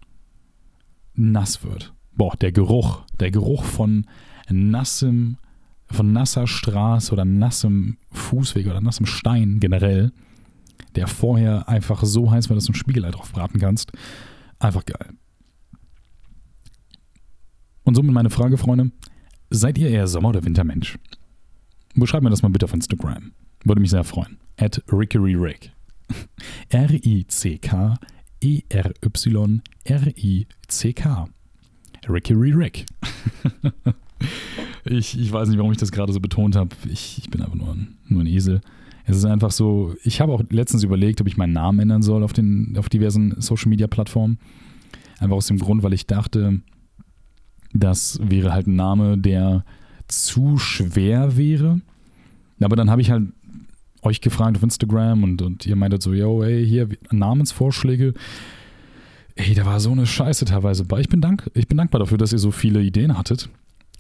nass 1.14 1.64
wird. 1.64 1.94
Boah, 2.16 2.36
der 2.38 2.52
Geruch. 2.52 3.04
Der 3.20 3.32
Geruch 3.32 3.64
von 3.64 4.08
nassem 4.50 5.38
von 5.94 6.12
nasser 6.14 6.48
Straße 6.48 7.12
oder 7.12 7.26
nassem 7.26 7.98
Fußweg 8.12 8.68
oder 8.68 8.82
nassem 8.82 9.06
Stein 9.06 9.60
generell, 9.60 10.12
der 10.96 11.08
vorher 11.08 11.70
einfach 11.70 12.04
so 12.04 12.32
heiß 12.32 12.50
war, 12.50 12.56
dass 12.56 12.66
du 12.66 12.72
ein 12.72 12.76
Spiegelei 12.76 13.12
drauf 13.12 13.32
braten 13.32 13.60
kannst. 13.60 13.92
Einfach 14.60 14.86
geil. 14.86 15.10
Und 17.84 17.96
somit 17.96 18.14
meine 18.14 18.30
Frage, 18.30 18.58
Freunde. 18.58 18.92
Seid 19.50 19.78
ihr 19.78 19.90
eher 19.90 20.08
Sommer- 20.08 20.30
oder 20.30 20.46
Wintermensch? 20.46 20.98
Beschreibt 21.96 22.24
mir 22.24 22.30
das 22.30 22.42
mal 22.42 22.50
bitte 22.50 22.66
auf 22.66 22.74
Instagram. 22.74 23.34
Würde 23.64 23.82
mich 23.82 23.92
sehr 23.92 24.04
freuen. 24.04 24.40
At 24.58 24.82
RickeryRick. 24.92 25.72
R-I-C-K-E-R-Y-R-I-C-K. 26.70 28.10
Rickery 32.10 32.52
Rick. 32.52 32.86
Ich, 34.86 35.18
ich 35.18 35.32
weiß 35.32 35.50
nicht, 35.50 35.58
warum 35.58 35.72
ich 35.72 35.78
das 35.78 35.92
gerade 35.92 36.12
so 36.12 36.20
betont 36.20 36.56
habe. 36.56 36.76
Ich, 36.92 37.18
ich 37.18 37.30
bin 37.30 37.42
einfach 37.42 37.56
nur 37.56 37.74
ein, 37.74 37.98
nur 38.08 38.22
ein 38.22 38.28
Esel. 38.28 38.62
Es 39.06 39.18
ist 39.18 39.26
einfach 39.26 39.52
so, 39.52 39.96
ich 40.04 40.22
habe 40.22 40.32
auch 40.32 40.44
letztens 40.50 40.84
überlegt, 40.84 41.20
ob 41.22 41.28
ich 41.28 41.38
meinen 41.38 41.54
Namen 41.54 41.80
ändern 41.80 42.02
soll 42.02 42.24
auf, 42.24 42.34
den, 42.34 42.76
auf 42.78 42.90
diversen 42.90 43.40
Social 43.42 43.70
Media 43.70 43.88
Plattformen. 43.88 44.40
Einfach 45.20 45.36
aus 45.36 45.48
dem 45.48 45.58
Grund, 45.58 45.84
weil 45.84 45.94
ich 45.94 46.08
dachte, 46.08 46.62
das 47.74 48.20
wäre 48.24 48.54
halt 48.54 48.68
ein 48.68 48.76
Name, 48.76 49.18
der 49.18 49.66
zu 50.08 50.58
schwer 50.58 51.38
wäre. 51.38 51.82
Aber 52.62 52.76
dann 52.76 52.90
habe 52.90 53.02
ich 53.02 53.12
halt 53.12 53.28
euch 54.02 54.22
gefragt 54.22 54.58
auf 54.58 54.64
Instagram 54.64 55.24
und, 55.24 55.42
und 55.42 55.66
ihr 55.66 55.76
meintet 55.76 56.02
so, 56.02 56.14
yo, 56.14 56.44
ey, 56.44 56.66
hier 56.66 56.90
Namensvorschläge. 57.12 58.14
Ey, 59.36 59.54
da 59.56 59.66
war 59.66 59.80
so 59.80 59.92
eine 59.92 60.06
Scheiße 60.06 60.46
teilweise 60.46 60.86
bei. 60.86 61.00
Ich 61.00 61.10
bin, 61.10 61.22
dank, 61.22 61.50
ich 61.54 61.68
bin 61.68 61.78
dankbar 61.78 62.00
dafür, 62.00 62.18
dass 62.18 62.32
ihr 62.32 62.40
so 62.40 62.52
viele 62.52 62.82
Ideen 62.82 63.18
hattet. 63.18 63.50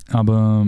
Aber 0.09 0.67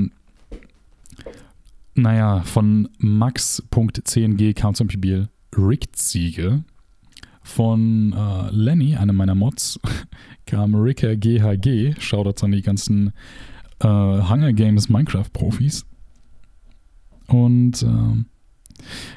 naja, 1.95 2.41
von 2.41 2.89
max.cng 2.98 4.54
kam 4.54 4.76
zum 4.76 4.88
Beispiel 4.88 5.30
Rick-Ziege. 5.56 6.63
Von 7.41 8.12
äh, 8.13 8.50
Lenny, 8.52 8.95
einem 8.95 9.15
meiner 9.15 9.36
Mods, 9.36 9.80
kam 10.45 10.74
Ricker 10.74 11.15
GHG. 11.15 11.93
Shoutouts 12.00 12.43
an 12.43 12.52
die 12.52 12.63
ganzen 12.63 13.13
äh, 13.80 13.88
Hunger 13.88 14.52
Games 14.52 14.89
Minecraft-Profis. 14.89 15.86
Und 17.28 17.84
äh, 17.84 18.26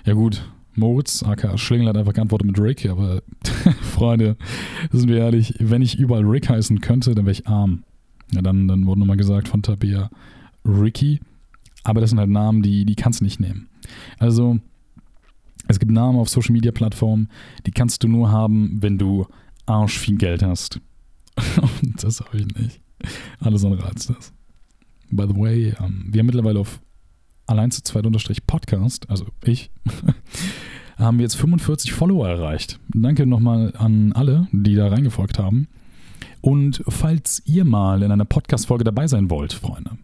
ja 0.04 0.14
gut, 0.14 0.42
Moritz, 0.74 1.22
aka 1.22 1.59
Schlingel, 1.59 1.88
hat 1.88 1.96
einfach 1.96 2.12
geantwortet 2.12 2.46
mit 2.46 2.61
Rick, 2.61 2.88
aber 2.88 3.22
Freunde, 3.81 4.37
sind 4.92 5.09
wir 5.09 5.18
ehrlich, 5.18 5.54
wenn 5.59 5.83
ich 5.83 5.98
überall 5.98 6.24
Rick 6.24 6.48
heißen 6.48 6.81
könnte, 6.81 7.14
dann 7.14 7.26
wäre 7.26 7.33
ich 7.33 7.46
arm. 7.46 7.85
Ja, 8.33 8.43
dann, 8.43 8.69
dann 8.69 8.87
wurde 8.87 9.01
nochmal 9.01 9.17
gesagt 9.17 9.49
von 9.49 9.62
Tabea 9.62 10.11
Ricky. 10.64 11.21
Aber 11.85 12.01
das 12.01 12.11
sind 12.11 12.19
halt 12.19 12.31
Namen, 12.31 12.62
die, 12.62 12.85
die 12.85 12.95
kannst 12.95 13.21
du 13.21 13.25
nicht 13.25 13.41
nehmen. 13.41 13.69
Also, 14.19 14.59
es 15.69 15.79
gibt 15.79 15.93
Namen 15.93 16.19
auf 16.19 16.29
Social 16.29 16.53
Media 16.53 16.73
Plattformen, 16.73 17.29
die 17.67 17.71
kannst 17.71 18.03
du 18.03 18.09
nur 18.09 18.31
haben, 18.31 18.79
wenn 18.81 18.99
du 18.99 19.27
arsch 19.67 19.99
viel 19.99 20.17
Geld 20.17 20.43
hast. 20.43 20.81
Und 21.83 22.03
das 22.03 22.21
habe 22.21 22.38
ich 22.38 22.47
nicht. 22.47 22.81
Alles 23.41 23.64
andere 23.64 23.87
als 23.87 24.07
das. 24.07 24.33
By 25.11 25.27
the 25.27 25.37
way, 25.37 25.75
um, 25.79 25.87
ähm, 25.87 26.07
wir 26.11 26.21
haben 26.21 26.27
mittlerweile 26.27 26.61
auf 26.61 26.81
allein 27.47 27.71
zu 27.71 27.83
zweit 27.83 28.07
unterstrich 28.07 28.47
Podcast, 28.47 29.09
also 29.09 29.27
ich, 29.45 29.71
haben 30.99 31.19
wir 31.19 31.23
jetzt 31.23 31.37
45 31.37 31.93
Follower 31.93 32.29
erreicht. 32.29 32.79
Danke 32.88 33.27
nochmal 33.27 33.73
an 33.77 34.12
alle, 34.12 34.49
die 34.53 34.75
da 34.75 34.88
reingefolgt 34.88 35.38
haben. 35.38 35.69
Und 36.40 36.83
falls 36.88 37.42
ihr 37.44 37.64
mal 37.64 38.03
in 38.03 38.12
einer 38.12 38.24
Podcast-Folge 38.24 38.85
dabei 38.85 39.07
sein 39.07 39.31
wollt, 39.31 39.53
Freunde, 39.53 39.98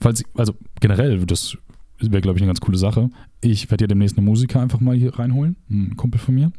falls, 0.00 0.24
also 0.34 0.54
generell, 0.80 1.24
das 1.26 1.56
wäre, 1.98 2.20
glaube 2.20 2.38
ich, 2.38 2.42
eine 2.42 2.48
ganz 2.48 2.60
coole 2.60 2.78
Sache. 2.78 3.10
Ich 3.40 3.70
werde 3.70 3.84
ja 3.84 3.88
demnächst 3.88 4.18
einen 4.18 4.26
Musiker 4.26 4.60
einfach 4.60 4.80
mal 4.80 4.96
hier 4.96 5.18
reinholen, 5.18 5.56
ein 5.70 5.96
Kumpel 5.96 6.20
von 6.20 6.34
mir. 6.34 6.52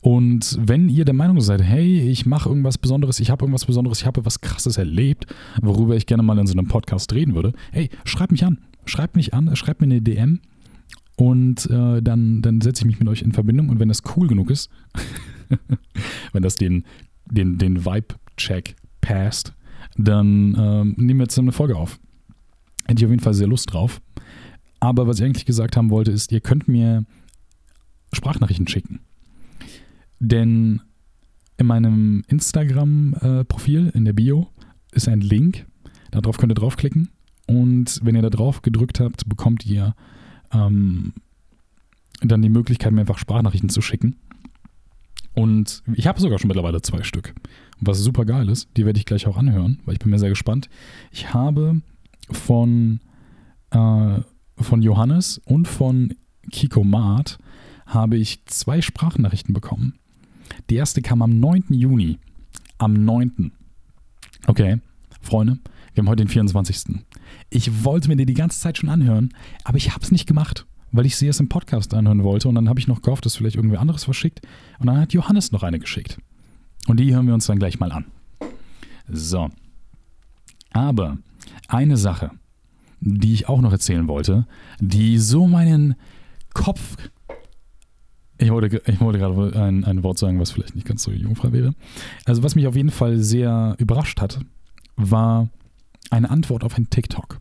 Und 0.00 0.58
wenn 0.60 0.88
ihr 0.88 1.04
der 1.04 1.14
Meinung 1.14 1.40
seid, 1.40 1.62
hey, 1.62 2.00
ich 2.00 2.26
mache 2.26 2.48
irgendwas 2.48 2.76
Besonderes, 2.76 3.20
ich 3.20 3.30
habe 3.30 3.44
irgendwas 3.44 3.66
Besonderes, 3.66 4.00
ich 4.00 4.06
habe 4.06 4.24
was 4.24 4.40
Krasses 4.40 4.76
erlebt, 4.76 5.26
worüber 5.60 5.94
ich 5.94 6.06
gerne 6.06 6.24
mal 6.24 6.38
in 6.38 6.46
so 6.46 6.54
einem 6.54 6.66
Podcast 6.66 7.12
reden 7.12 7.36
würde, 7.36 7.52
hey, 7.70 7.88
schreibt 8.04 8.32
mich 8.32 8.44
an. 8.44 8.58
Schreibt 8.84 9.14
mich 9.14 9.32
an, 9.32 9.54
schreibt 9.54 9.80
mir 9.80 9.86
eine 9.86 10.02
DM 10.02 10.40
und 11.16 11.70
äh, 11.70 12.02
dann, 12.02 12.42
dann 12.42 12.60
setze 12.60 12.82
ich 12.82 12.86
mich 12.86 12.98
mit 12.98 13.08
euch 13.08 13.22
in 13.22 13.30
Verbindung 13.30 13.68
und 13.68 13.78
wenn 13.78 13.88
das 13.88 14.02
cool 14.16 14.26
genug 14.26 14.50
ist, 14.50 14.70
wenn 16.32 16.42
das 16.42 16.56
den, 16.56 16.84
den, 17.26 17.58
den 17.58 17.84
Vibe-Check 17.84 18.76
passt, 19.00 19.54
dann 19.96 20.54
äh, 20.54 20.84
nehmen 20.84 21.18
wir 21.20 21.24
jetzt 21.24 21.38
eine 21.38 21.52
Folge 21.52 21.76
auf. 21.76 21.98
Hätte 22.86 23.00
ich 23.00 23.04
auf 23.04 23.10
jeden 23.10 23.22
Fall 23.22 23.34
sehr 23.34 23.46
Lust 23.46 23.72
drauf. 23.72 24.00
Aber 24.80 25.06
was 25.06 25.18
ich 25.18 25.24
eigentlich 25.24 25.46
gesagt 25.46 25.76
haben 25.76 25.90
wollte, 25.90 26.10
ist, 26.10 26.32
ihr 26.32 26.40
könnt 26.40 26.66
mir 26.66 27.04
Sprachnachrichten 28.12 28.66
schicken. 28.66 29.00
Denn 30.18 30.80
in 31.56 31.66
meinem 31.66 32.24
Instagram-Profil, 32.28 33.92
in 33.94 34.04
der 34.04 34.12
Bio, 34.12 34.48
ist 34.92 35.08
ein 35.08 35.20
Link. 35.20 35.66
Darauf 36.10 36.38
könnt 36.38 36.52
ihr 36.52 36.56
draufklicken. 36.56 37.10
Und 37.46 38.00
wenn 38.02 38.14
ihr 38.14 38.22
da 38.22 38.30
drauf 38.30 38.62
gedrückt 38.62 39.00
habt, 39.00 39.28
bekommt 39.28 39.66
ihr 39.66 39.94
ähm, 40.52 41.12
dann 42.20 42.42
die 42.42 42.48
Möglichkeit, 42.48 42.92
mir 42.92 43.00
einfach 43.00 43.18
Sprachnachrichten 43.18 43.68
zu 43.68 43.80
schicken. 43.82 44.16
Und 45.34 45.82
ich 45.94 46.06
habe 46.06 46.20
sogar 46.20 46.38
schon 46.38 46.48
mittlerweile 46.48 46.82
zwei 46.82 47.02
Stück. 47.02 47.34
Was 47.80 47.98
super 47.98 48.24
geil 48.24 48.48
ist, 48.48 48.68
die 48.76 48.84
werde 48.84 48.98
ich 48.98 49.06
gleich 49.06 49.26
auch 49.26 49.36
anhören, 49.36 49.80
weil 49.84 49.94
ich 49.94 50.00
bin 50.00 50.10
mir 50.10 50.18
sehr 50.18 50.28
gespannt. 50.28 50.68
Ich 51.10 51.32
habe 51.32 51.80
von, 52.30 53.00
äh, 53.70 54.20
von 54.58 54.82
Johannes 54.82 55.38
und 55.44 55.66
von 55.66 56.14
Kiko 56.50 56.84
Maat 56.84 57.38
habe 57.86 58.16
ich 58.16 58.44
zwei 58.46 58.80
Sprachnachrichten 58.80 59.54
bekommen. 59.54 59.94
Die 60.70 60.76
erste 60.76 61.02
kam 61.02 61.22
am 61.22 61.40
9. 61.40 61.64
Juni. 61.70 62.18
Am 62.78 62.92
9. 63.04 63.52
Okay, 64.46 64.80
Freunde, 65.20 65.58
wir 65.94 66.02
haben 66.02 66.08
heute 66.08 66.24
den 66.24 66.28
24. 66.28 67.00
Ich 67.50 67.84
wollte 67.84 68.08
mir 68.08 68.16
die 68.16 68.26
die 68.26 68.34
ganze 68.34 68.60
Zeit 68.60 68.78
schon 68.78 68.88
anhören, 68.88 69.34
aber 69.64 69.76
ich 69.76 69.92
habe 69.92 70.02
es 70.02 70.10
nicht 70.10 70.26
gemacht, 70.26 70.66
weil 70.92 71.06
ich 71.06 71.16
sie 71.16 71.26
erst 71.26 71.40
im 71.40 71.48
Podcast 71.48 71.94
anhören 71.94 72.22
wollte. 72.22 72.48
Und 72.48 72.54
dann 72.54 72.68
habe 72.68 72.78
ich 72.78 72.86
noch 72.86 73.02
gehofft, 73.02 73.26
dass 73.26 73.36
vielleicht 73.36 73.56
irgendwer 73.56 73.80
anderes 73.80 74.04
verschickt. 74.04 74.40
Und 74.78 74.86
dann 74.86 75.00
hat 75.00 75.12
Johannes 75.12 75.50
noch 75.50 75.62
eine 75.62 75.78
geschickt. 75.78 76.18
Und 76.86 77.00
die 77.00 77.14
hören 77.14 77.26
wir 77.26 77.34
uns 77.34 77.46
dann 77.46 77.58
gleich 77.58 77.80
mal 77.80 77.90
an. 77.92 78.04
So. 79.08 79.50
Aber 80.72 81.18
eine 81.68 81.96
Sache, 81.96 82.30
die 83.00 83.34
ich 83.34 83.48
auch 83.48 83.60
noch 83.60 83.72
erzählen 83.72 84.06
wollte, 84.08 84.46
die 84.80 85.18
so 85.18 85.46
meinen 85.46 85.94
Kopf. 86.54 86.96
Ich 88.38 88.50
wollte, 88.50 88.82
ich 88.86 89.00
wollte 89.00 89.18
gerade 89.18 89.60
ein, 89.60 89.84
ein 89.84 90.02
Wort 90.02 90.18
sagen, 90.18 90.40
was 90.40 90.50
vielleicht 90.50 90.74
nicht 90.74 90.86
ganz 90.86 91.02
so 91.02 91.10
jungfrei 91.10 91.52
wäre. 91.52 91.74
Also, 92.24 92.42
was 92.42 92.54
mich 92.54 92.66
auf 92.66 92.76
jeden 92.76 92.90
Fall 92.90 93.18
sehr 93.18 93.76
überrascht 93.78 94.20
hat, 94.20 94.40
war 94.96 95.48
eine 96.10 96.30
Antwort 96.30 96.64
auf 96.64 96.76
ein 96.76 96.90
TikTok. 96.90 97.38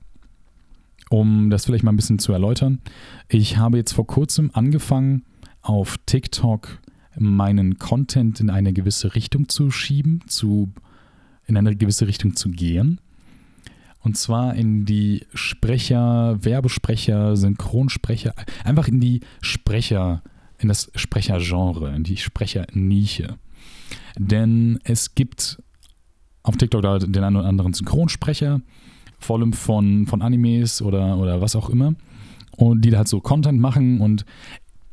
Um 1.12 1.50
das 1.50 1.66
vielleicht 1.66 1.84
mal 1.84 1.92
ein 1.92 1.98
bisschen 1.98 2.20
zu 2.20 2.32
erläutern. 2.32 2.80
Ich 3.28 3.58
habe 3.58 3.78
jetzt 3.78 3.92
vor 3.92 4.08
kurzem 4.08 4.50
angefangen, 4.54 5.26
auf 5.62 5.98
TikTok 6.06 6.80
meinen 7.18 7.78
Content 7.78 8.40
in 8.40 8.50
eine 8.50 8.72
gewisse 8.72 9.14
Richtung 9.14 9.50
zu 9.50 9.72
schieben, 9.72 10.22
zu, 10.28 10.72
in 11.48 11.58
eine 11.58 11.76
gewisse 11.76 12.08
Richtung 12.08 12.38
zu 12.38 12.50
gehen. 12.50 13.02
Und 14.00 14.16
zwar 14.16 14.56
in 14.56 14.86
die 14.86 15.26
Sprecher, 15.34 16.38
Werbesprecher, 16.46 17.36
Synchronsprecher, 17.36 18.34
einfach 18.64 18.88
in 18.88 19.02
die 19.02 19.20
Sprecher, 19.42 20.24
in 20.60 20.70
das 20.70 20.94
Sprechergenre, 20.96 21.94
in 21.94 22.04
die 22.04 22.16
Sprechernische. 22.16 23.36
Denn 24.18 24.80
es 24.86 25.14
gibt 25.14 25.62
auf 26.42 26.56
TikTok 26.56 27.00
den 27.02 27.22
einen 27.22 27.36
oder 27.36 27.50
anderen 27.50 27.74
Synchronsprecher, 27.74 28.62
vor 29.22 29.38
allem 29.38 29.54
von, 29.54 30.08
von 30.08 30.22
Animes 30.22 30.82
oder, 30.82 31.18
oder 31.18 31.42
was 31.42 31.56
auch 31.56 31.70
immer. 31.70 31.94
Und 32.58 32.84
die 32.84 32.90
da 32.90 32.98
halt 32.98 33.08
so 33.08 33.22
Content 33.22 33.60
machen 33.60 34.02
und 34.02 34.26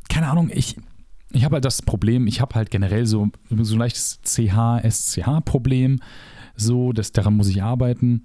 keine 0.08 0.28
Ahnung, 0.28 0.50
ich, 0.52 0.76
ich 1.32 1.44
habe 1.44 1.56
halt 1.56 1.64
das 1.64 1.82
Problem, 1.82 2.26
ich 2.26 2.40
habe 2.40 2.54
halt 2.54 2.70
generell 2.70 3.06
so, 3.06 3.28
so 3.50 3.74
ein 3.74 3.78
leichtes 3.78 4.20
CH-SCH-Problem. 4.22 6.00
So, 6.56 6.92
das, 6.92 7.12
daran 7.12 7.36
muss 7.36 7.48
ich 7.48 7.62
arbeiten. 7.62 8.24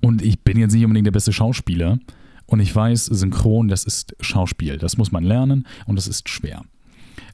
Und 0.00 0.22
ich 0.22 0.40
bin 0.40 0.58
jetzt 0.58 0.72
nicht 0.72 0.84
unbedingt 0.84 1.06
der 1.06 1.12
beste 1.12 1.32
Schauspieler. 1.32 1.98
Und 2.46 2.60
ich 2.60 2.74
weiß, 2.74 3.06
synchron, 3.06 3.68
das 3.68 3.84
ist 3.84 4.14
Schauspiel. 4.20 4.78
Das 4.78 4.96
muss 4.96 5.12
man 5.12 5.24
lernen 5.24 5.66
und 5.86 5.96
das 5.96 6.06
ist 6.06 6.28
schwer. 6.28 6.62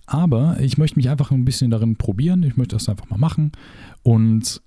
Aber 0.07 0.59
ich 0.61 0.79
möchte 0.79 0.97
mich 0.97 1.09
einfach 1.09 1.31
ein 1.31 1.45
bisschen 1.45 1.71
darin 1.71 1.97
probieren. 1.97 2.43
Ich 2.43 2.57
möchte 2.57 2.77
das 2.77 2.89
einfach 2.89 3.11
mal 3.11 3.19
machen. 3.19 3.53
Und 4.03 4.63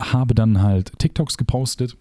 habe 0.00 0.34
dann 0.34 0.62
halt 0.62 0.98
TikToks 0.98 1.36
gepostet 1.36 1.96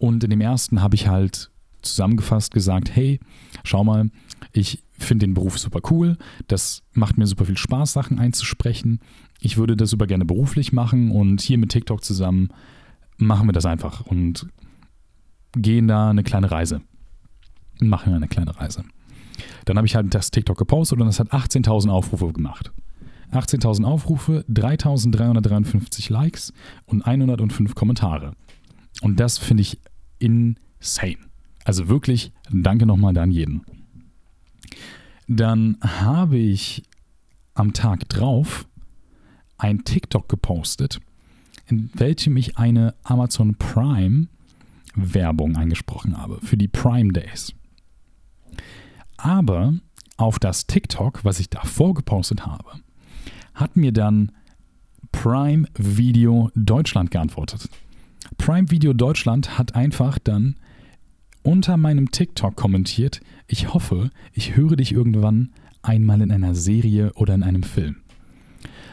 und 0.00 0.24
in 0.24 0.30
dem 0.30 0.40
ersten 0.40 0.80
habe 0.80 0.94
ich 0.94 1.08
halt 1.08 1.50
zusammengefasst 1.82 2.54
gesagt, 2.54 2.90
hey, 2.96 3.20
schau 3.64 3.84
mal, 3.84 4.10
ich 4.52 4.82
finde 4.98 5.26
den 5.26 5.34
Beruf 5.34 5.58
super 5.58 5.80
cool, 5.90 6.16
das 6.48 6.82
macht 6.94 7.18
mir 7.18 7.26
super 7.26 7.44
viel 7.44 7.58
Spaß, 7.58 7.92
Sachen 7.92 8.18
einzusprechen. 8.18 9.00
Ich 9.40 9.58
würde 9.58 9.76
das 9.76 9.90
super 9.90 10.06
gerne 10.06 10.24
beruflich 10.24 10.72
machen 10.72 11.10
und 11.10 11.42
hier 11.42 11.58
mit 11.58 11.70
TikTok 11.70 12.02
zusammen 12.02 12.48
machen 13.18 13.46
wir 13.46 13.52
das 13.52 13.66
einfach 13.66 14.06
und 14.06 14.46
gehen 15.52 15.86
da 15.86 16.08
eine 16.08 16.22
kleine 16.22 16.50
Reise. 16.50 16.80
Machen 17.80 18.14
eine 18.14 18.28
kleine 18.28 18.58
Reise. 18.58 18.84
Dann 19.66 19.76
habe 19.76 19.86
ich 19.86 19.96
halt 19.96 20.14
das 20.14 20.30
TikTok 20.30 20.56
gepostet 20.56 20.98
und 20.98 21.06
das 21.06 21.20
hat 21.20 21.28
18.000 21.28 21.90
Aufrufe 21.90 22.32
gemacht. 22.32 22.72
18.000 23.32 23.84
Aufrufe, 23.84 24.46
3.353 24.48 26.10
Likes 26.10 26.54
und 26.86 27.02
105 27.02 27.74
Kommentare. 27.74 28.32
Und 29.02 29.20
das 29.20 29.38
finde 29.38 29.62
ich 29.62 29.78
insane. 30.20 31.18
Also 31.64 31.88
wirklich, 31.88 32.32
danke 32.50 32.86
nochmal 32.86 33.16
an 33.18 33.30
jeden. 33.30 33.62
Dann 35.26 35.76
habe 35.80 36.38
ich 36.38 36.82
am 37.54 37.72
Tag 37.72 38.08
drauf 38.08 38.66
ein 39.58 39.84
TikTok 39.84 40.28
gepostet, 40.28 41.00
in 41.66 41.90
welchem 41.94 42.36
ich 42.36 42.56
eine 42.56 42.94
Amazon 43.02 43.54
Prime 43.56 44.28
Werbung 44.94 45.56
eingesprochen 45.56 46.16
habe 46.16 46.40
für 46.42 46.56
die 46.56 46.68
Prime 46.68 47.12
Days. 47.12 47.52
Aber 49.16 49.74
auf 50.16 50.38
das 50.38 50.66
TikTok, 50.66 51.24
was 51.24 51.40
ich 51.40 51.50
davor 51.50 51.94
gepostet 51.94 52.46
habe, 52.46 52.80
hat 53.54 53.76
mir 53.76 53.92
dann 53.92 54.32
Prime 55.12 55.66
Video 55.76 56.50
Deutschland 56.54 57.10
geantwortet. 57.10 57.68
Prime 58.38 58.70
Video 58.70 58.92
Deutschland 58.92 59.58
hat 59.58 59.74
einfach 59.74 60.18
dann 60.18 60.56
unter 61.42 61.76
meinem 61.76 62.10
TikTok 62.10 62.56
kommentiert, 62.56 63.20
ich 63.46 63.72
hoffe, 63.72 64.10
ich 64.32 64.56
höre 64.56 64.76
dich 64.76 64.92
irgendwann 64.92 65.52
einmal 65.82 66.20
in 66.20 66.30
einer 66.30 66.54
Serie 66.54 67.12
oder 67.14 67.34
in 67.34 67.42
einem 67.42 67.62
Film. 67.62 67.96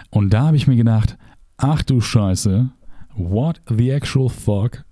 Und 0.10 0.34
da 0.34 0.48
habe 0.48 0.58
ich 0.58 0.68
mir 0.68 0.76
gedacht, 0.76 1.18
ach 1.58 1.84
du 1.84 2.00
Scheiße, 2.00 2.70
what 3.16 3.62
the 3.68 3.90
actual 3.90 4.30
fuck? 4.30 4.86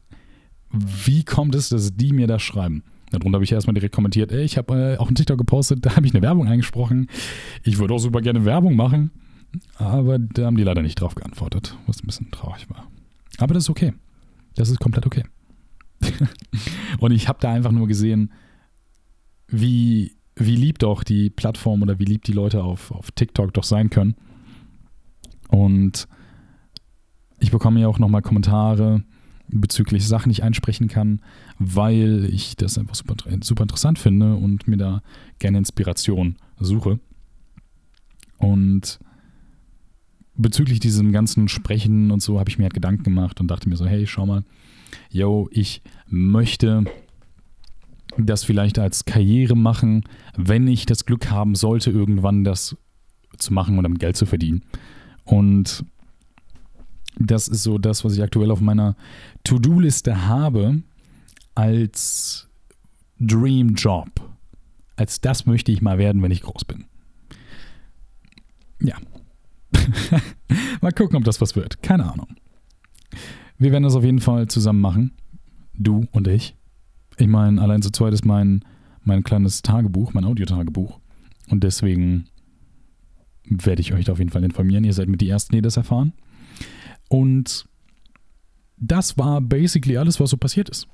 Wie 0.72 1.24
kommt 1.24 1.56
es, 1.56 1.70
dass 1.70 1.96
die 1.96 2.12
mir 2.12 2.28
das 2.28 2.42
schreiben? 2.42 2.84
Darunter 3.12 3.38
habe 3.38 3.46
ich 3.46 3.52
erstmal 3.52 3.76
direkt 3.76 3.96
kommentiert, 3.96 4.32
ey, 4.32 4.44
ich 4.44 4.58
habe 4.58 4.94
äh, 4.94 4.98
auch 4.98 5.08
einen 5.08 5.16
TikTok 5.16 5.38
gepostet, 5.38 5.80
da 5.86 5.96
habe 5.96 6.06
ich 6.06 6.14
eine 6.14 6.22
Werbung 6.22 6.48
eingesprochen. 6.48 7.08
Ich 7.64 7.78
würde 7.78 7.94
auch 7.94 8.00
super 8.00 8.22
gerne 8.22 8.46
Werbung 8.46 8.76
machen. 8.76 9.12
Aber 9.78 10.20
da 10.20 10.48
haben 10.48 10.58
die 10.58 10.64
leider 10.64 10.82
nicht 10.82 11.00
drauf 11.00 11.16
geantwortet, 11.16 11.78
was 11.88 12.04
ein 12.04 12.08
bisschen 12.08 12.30
traurig 12.32 12.70
war. 12.70 12.88
Aber 13.38 13.54
das 13.54 13.64
ist 13.64 13.70
okay. 13.70 13.94
Das 14.56 14.70
ist 14.70 14.80
komplett 14.80 15.06
okay. 15.06 15.24
und 17.00 17.12
ich 17.12 17.28
habe 17.28 17.40
da 17.42 17.52
einfach 17.52 17.72
nur 17.72 17.88
gesehen, 17.88 18.32
wie, 19.48 20.16
wie 20.36 20.56
lieb 20.56 20.80
doch 20.80 21.04
die 21.04 21.30
Plattform 21.30 21.82
oder 21.82 22.00
wie 22.00 22.06
lieb 22.06 22.24
die 22.24 22.34
Leute 22.34 22.64
auf, 22.64 22.92
auf 22.92 23.12
TikTok 23.12 23.54
doch 23.54 23.64
sein 23.64 23.90
können. 23.90 24.16
Und 25.50 26.08
ich 27.40 27.52
bekomme 27.52 27.80
ja 27.80 27.88
auch 27.88 28.00
nochmal 28.00 28.22
Kommentare 28.22 29.04
bezüglich 29.48 30.08
Sachen, 30.08 30.30
die 30.30 30.34
ich 30.34 30.44
einsprechen 30.44 30.88
kann, 30.88 31.22
weil 31.60 32.28
ich 32.32 32.56
das 32.56 32.78
einfach 32.78 32.96
super, 32.96 33.16
super 33.42 33.64
interessant 33.64 34.00
finde 34.00 34.36
und 34.36 34.68
mir 34.68 34.78
da 34.78 35.02
gerne 35.40 35.60
Inspiration 35.60 36.36
suche. 36.60 37.00
Und 38.38 39.00
bezüglich 40.38 40.80
diesem 40.80 41.12
ganzen 41.12 41.48
Sprechen 41.48 42.12
und 42.12 42.22
so 42.22 42.40
habe 42.40 42.50
ich 42.50 42.58
mir 42.58 42.66
halt 42.66 42.74
Gedanken 42.74 43.04
gemacht 43.04 43.40
und 43.40 43.48
dachte 43.48 43.70
mir 43.70 43.78
so, 43.78 43.86
hey, 43.86 44.06
schau 44.06 44.26
mal, 44.26 44.44
yo, 45.10 45.48
ich 45.52 45.82
möchte 46.08 46.86
das 48.18 48.44
vielleicht 48.44 48.80
als 48.80 49.06
Karriere 49.06 49.56
machen, 49.56 50.04
wenn 50.36 50.68
ich 50.68 50.86
das 50.86 51.06
Glück 51.06 51.32
haben 51.32 51.56
sollte, 51.56 51.92
irgendwann 51.92 52.44
das 52.44 52.78
zu 53.38 53.54
machen 53.54 53.78
und 53.78 53.84
damit 53.84 54.00
Geld 54.00 54.16
zu 54.16 54.26
verdienen. 54.26 54.64
Und 55.24 55.86
das 57.18 57.48
ist 57.48 57.64
so 57.64 57.78
das, 57.78 58.04
was 58.04 58.14
ich 58.14 58.24
aktuell 58.24 58.52
auf 58.52 58.62
meiner 58.62 58.96
To-Do-Liste 59.44 60.28
habe 60.28 60.84
als 61.56 62.50
Dream 63.20 63.76
Job. 63.76 64.10
Als 64.96 65.22
das 65.22 65.46
möchte 65.46 65.72
ich 65.72 65.82
mal 65.82 65.98
werden, 65.98 66.22
wenn 66.22 66.32
ich 66.32 66.42
groß 66.42 66.66
bin. 66.66 66.86
Ja. 68.82 68.96
mal 70.82 70.92
gucken, 70.92 71.18
ob 71.18 71.24
das 71.24 71.42
was 71.42 71.56
wird. 71.56 71.82
Keine 71.82 72.12
Ahnung. 72.12 72.28
Wir 73.58 73.72
werden 73.72 73.84
das 73.84 73.96
auf 73.96 74.04
jeden 74.04 74.20
Fall 74.20 74.48
zusammen 74.48 74.82
machen. 74.82 75.12
Du 75.74 76.08
und 76.12 76.28
ich. 76.28 76.56
Ich 77.18 77.28
meine, 77.28 77.62
allein 77.62 77.82
zu 77.82 77.92
zweit 77.92 78.14
ist 78.14 78.26
mein, 78.26 78.64
mein 79.04 79.24
kleines 79.24 79.62
Tagebuch, 79.62 80.14
mein 80.14 80.26
Audiotagebuch. 80.26 81.00
Und 81.50 81.64
deswegen 81.64 82.26
werde 83.46 83.82
ich 83.82 83.94
euch 83.94 84.06
da 84.06 84.14
auf 84.14 84.20
jeden 84.20 84.32
Fall 84.32 84.44
informieren. 84.44 84.84
Ihr 84.84 84.94
seid 84.94 85.08
mit 85.08 85.22
die 85.22 85.30
Ersten, 85.30 85.56
die 85.56 85.62
das 85.62 85.78
erfahren. 85.78 86.14
Und 87.10 87.68
das 88.78 89.18
war 89.18 89.42
basically 89.42 89.98
alles, 89.98 90.20
was 90.20 90.32
so 90.32 90.38
passiert 90.38 90.70
ist. 90.70 90.88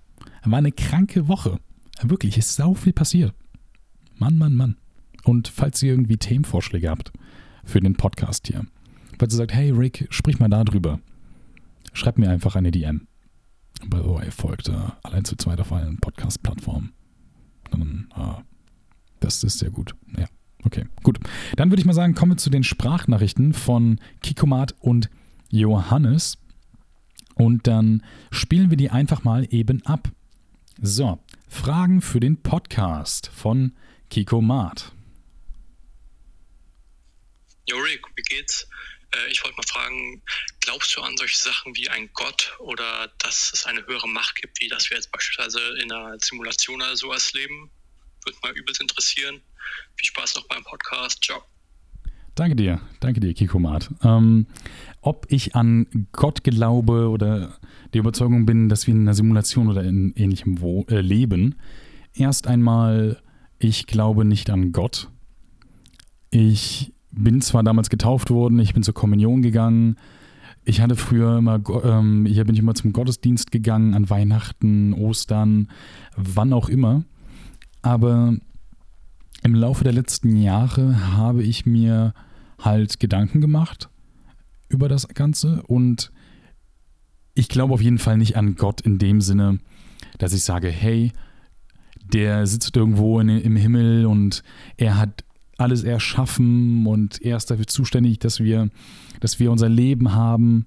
War 0.43 0.59
eine 0.59 0.71
kranke 0.71 1.27
Woche. 1.27 1.59
Wirklich, 2.01 2.37
ist 2.37 2.55
sau 2.55 2.73
viel 2.73 2.93
passiert. 2.93 3.33
Mann, 4.15 4.37
Mann, 4.37 4.55
Mann. 4.55 4.77
Und 5.23 5.47
falls 5.47 5.81
ihr 5.81 5.91
irgendwie 5.91 6.17
Themenvorschläge 6.17 6.89
habt 6.89 7.11
für 7.63 7.79
den 7.79 7.95
Podcast 7.95 8.47
hier, 8.47 8.65
falls 9.21 9.35
ihr 9.35 9.37
sagt, 9.37 9.53
hey 9.53 9.69
Rick, 9.69 10.07
sprich 10.09 10.39
mal 10.39 10.49
da 10.49 10.63
drüber, 10.63 10.99
schreibt 11.93 12.17
mir 12.17 12.31
einfach 12.31 12.55
eine 12.55 12.71
DM. 12.71 13.07
The 13.83 14.03
way, 14.03 14.31
folgt 14.31 14.67
äh, 14.67 14.73
allein 15.03 15.25
zu 15.25 15.35
zweit 15.35 15.61
auf 15.61 15.71
allen 15.71 15.99
Podcast-Plattformen. 15.99 16.91
Dann, 17.69 18.11
äh, 18.15 18.41
das 19.19 19.43
ist 19.43 19.59
sehr 19.59 19.69
gut. 19.69 19.93
Ja, 20.17 20.25
okay, 20.63 20.85
gut. 21.03 21.19
Dann 21.55 21.69
würde 21.69 21.81
ich 21.81 21.85
mal 21.85 21.93
sagen, 21.93 22.15
kommen 22.15 22.31
wir 22.31 22.37
zu 22.37 22.49
den 22.49 22.63
Sprachnachrichten 22.63 23.53
von 23.53 23.99
Kikomat 24.23 24.73
und 24.79 25.11
Johannes. 25.49 26.39
Und 27.35 27.67
dann 27.67 28.01
spielen 28.31 28.71
wir 28.71 28.77
die 28.77 28.89
einfach 28.89 29.23
mal 29.23 29.45
eben 29.51 29.85
ab. 29.85 30.11
So, 30.81 31.19
Fragen 31.47 32.01
für 32.01 32.19
den 32.19 32.41
Podcast 32.41 33.27
von 33.27 33.73
Kikomat. 34.09 34.93
Jo 37.69 37.77
Rick, 37.77 38.01
wie 38.15 38.23
geht's? 38.23 38.67
Äh, 39.13 39.31
ich 39.31 39.43
wollte 39.43 39.57
mal 39.57 39.67
fragen, 39.67 40.21
glaubst 40.61 40.95
du 40.95 41.01
an 41.01 41.17
solche 41.17 41.37
Sachen 41.37 41.75
wie 41.75 41.89
ein 41.89 42.09
Gott 42.13 42.55
oder 42.59 43.11
dass 43.19 43.51
es 43.53 43.65
eine 43.65 43.85
höhere 43.85 44.07
Macht 44.07 44.35
gibt, 44.35 44.59
wie 44.61 44.67
das 44.67 44.89
wir 44.89 44.97
jetzt 44.97 45.11
beispielsweise 45.11 45.59
in 45.81 45.91
einer 45.91 46.17
Simulation 46.19 46.81
oder 46.81 46.95
sowas 46.95 47.33
leben? 47.33 47.71
Würde 48.25 48.37
mal 48.43 48.51
übelst 48.53 48.81
interessieren. 48.81 49.41
Viel 49.95 50.07
Spaß 50.07 50.35
noch 50.35 50.47
beim 50.47 50.63
Podcast. 50.63 51.23
Ciao. 51.23 51.43
Danke 52.35 52.55
dir, 52.55 52.79
danke 53.01 53.19
dir, 53.19 53.33
Kikomat. 53.33 53.89
Ähm, 54.03 54.47
ob 55.01 55.25
ich 55.29 55.55
an 55.55 56.07
Gott 56.13 56.43
glaube 56.43 57.09
oder 57.09 57.59
die 57.93 57.97
Überzeugung 57.97 58.45
bin, 58.45 58.69
dass 58.69 58.87
wir 58.87 58.93
in 58.93 59.01
einer 59.01 59.13
Simulation 59.13 59.67
oder 59.67 59.83
in 59.83 60.13
ähnlichem 60.15 60.61
Wo 60.61 60.85
äh, 60.89 61.01
leben, 61.01 61.55
erst 62.13 62.47
einmal, 62.47 63.21
ich 63.59 63.85
glaube 63.85 64.23
nicht 64.23 64.49
an 64.49 64.71
Gott. 64.71 65.09
Ich 66.29 66.93
bin 67.11 67.41
zwar 67.41 67.63
damals 67.63 67.89
getauft 67.89 68.29
worden, 68.29 68.59
ich 68.59 68.73
bin 68.73 68.83
zur 68.83 68.93
Kommunion 68.93 69.41
gegangen. 69.41 69.97
Ich 70.63 70.79
hatte 70.79 70.95
früher 70.95 71.37
immer, 71.37 71.59
ähm, 71.83 72.25
hier 72.25 72.45
bin 72.45 72.53
ich 72.53 72.61
immer 72.61 72.75
zum 72.75 72.93
Gottesdienst 72.93 73.51
gegangen, 73.51 73.93
an 73.93 74.09
Weihnachten, 74.09 74.93
Ostern, 74.93 75.69
wann 76.15 76.53
auch 76.53 76.69
immer. 76.69 77.03
Aber 77.81 78.35
im 79.43 79.55
Laufe 79.55 79.83
der 79.83 79.93
letzten 79.93 80.35
Jahre 80.35 81.15
habe 81.15 81.41
ich 81.43 81.65
mir 81.65 82.13
halt 82.59 82.99
Gedanken 82.99 83.41
gemacht 83.41 83.89
über 84.69 84.87
das 84.87 85.07
Ganze 85.07 85.63
und 85.63 86.11
ich 87.33 87.49
glaube 87.49 87.73
auf 87.73 87.81
jeden 87.81 87.97
Fall 87.97 88.17
nicht 88.17 88.37
an 88.37 88.55
Gott 88.55 88.81
in 88.81 88.99
dem 88.99 89.19
Sinne, 89.21 89.59
dass 90.19 90.33
ich 90.33 90.43
sage, 90.43 90.69
hey, 90.69 91.11
der 92.13 92.45
sitzt 92.45 92.75
irgendwo 92.75 93.19
in, 93.19 93.29
im 93.29 93.55
Himmel 93.55 94.05
und 94.05 94.43
er 94.77 94.97
hat 94.97 95.23
alles 95.61 95.83
erschaffen 95.83 96.85
und 96.85 97.21
er 97.21 97.37
ist 97.37 97.51
dafür 97.51 97.67
zuständig, 97.67 98.19
dass 98.19 98.39
wir, 98.39 98.69
dass 99.19 99.39
wir 99.39 99.51
unser 99.51 99.69
Leben 99.69 100.13
haben. 100.13 100.65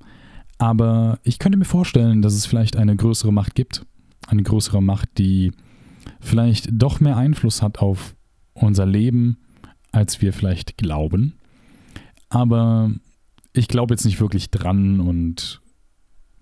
Aber 0.58 1.18
ich 1.22 1.38
könnte 1.38 1.58
mir 1.58 1.64
vorstellen, 1.64 2.22
dass 2.22 2.34
es 2.34 2.46
vielleicht 2.46 2.76
eine 2.76 2.96
größere 2.96 3.32
Macht 3.32 3.54
gibt. 3.54 3.84
Eine 4.26 4.42
größere 4.42 4.82
Macht, 4.82 5.18
die 5.18 5.52
vielleicht 6.20 6.68
doch 6.72 7.00
mehr 7.00 7.16
Einfluss 7.16 7.60
hat 7.60 7.78
auf 7.78 8.14
unser 8.54 8.86
Leben, 8.86 9.36
als 9.92 10.22
wir 10.22 10.32
vielleicht 10.32 10.78
glauben. 10.78 11.34
Aber 12.30 12.90
ich 13.52 13.68
glaube 13.68 13.94
jetzt 13.94 14.04
nicht 14.04 14.20
wirklich 14.20 14.50
dran 14.50 15.00
und 15.00 15.60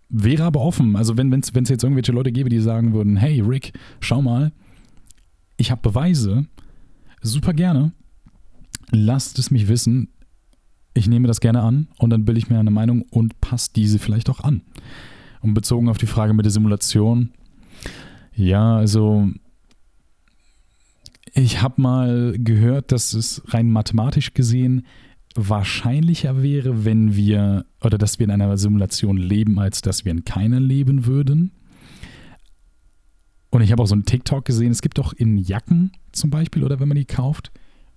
wäre 0.08 0.44
aber 0.44 0.60
offen. 0.60 0.94
Also 0.94 1.16
wenn 1.16 1.32
es 1.32 1.68
jetzt 1.68 1.82
irgendwelche 1.82 2.12
Leute 2.12 2.32
gäbe, 2.32 2.50
die 2.50 2.60
sagen 2.60 2.92
würden, 2.92 3.16
hey 3.16 3.40
Rick, 3.40 3.72
schau 4.00 4.22
mal, 4.22 4.52
ich 5.56 5.70
habe 5.70 5.82
Beweise, 5.82 6.46
super 7.20 7.52
gerne, 7.52 7.92
lasst 8.92 9.38
es 9.38 9.50
mich 9.50 9.68
wissen. 9.68 10.08
Ich 10.94 11.08
nehme 11.08 11.26
das 11.26 11.40
gerne 11.40 11.62
an 11.62 11.88
und 11.98 12.10
dann 12.10 12.24
bilde 12.24 12.38
ich 12.38 12.50
mir 12.50 12.58
eine 12.58 12.70
Meinung 12.70 13.02
und 13.10 13.40
passe 13.40 13.70
diese 13.74 13.98
vielleicht 13.98 14.30
auch 14.30 14.40
an. 14.40 14.60
Und 15.40 15.54
bezogen 15.54 15.88
auf 15.88 15.98
die 15.98 16.06
Frage 16.06 16.34
mit 16.34 16.44
der 16.44 16.52
Simulation, 16.52 17.30
ja, 18.34 18.76
also 18.76 19.28
ich 21.34 21.62
habe 21.62 21.80
mal 21.80 22.34
gehört, 22.38 22.92
dass 22.92 23.14
es 23.14 23.42
rein 23.48 23.70
mathematisch 23.70 24.34
gesehen 24.34 24.86
wahrscheinlicher 25.34 26.42
wäre, 26.42 26.84
wenn 26.84 27.16
wir 27.16 27.64
oder 27.80 27.96
dass 27.96 28.18
wir 28.18 28.24
in 28.24 28.30
einer 28.30 28.58
Simulation 28.58 29.16
leben, 29.16 29.58
als 29.58 29.80
dass 29.80 30.04
wir 30.04 30.12
in 30.12 30.24
keiner 30.24 30.60
leben 30.60 31.06
würden. 31.06 31.52
Und 33.48 33.62
ich 33.62 33.72
habe 33.72 33.82
auch 33.82 33.86
so 33.86 33.94
einen 33.94 34.04
TikTok 34.04 34.44
gesehen. 34.44 34.72
Es 34.72 34.82
gibt 34.82 34.98
doch 34.98 35.14
in 35.14 35.38
Jacken 35.38 35.92
zum 36.12 36.30
Beispiel 36.30 36.64
oder 36.64 36.80
wenn 36.80 36.88
man 36.88 36.98
die 36.98 37.06
kauft 37.06 37.50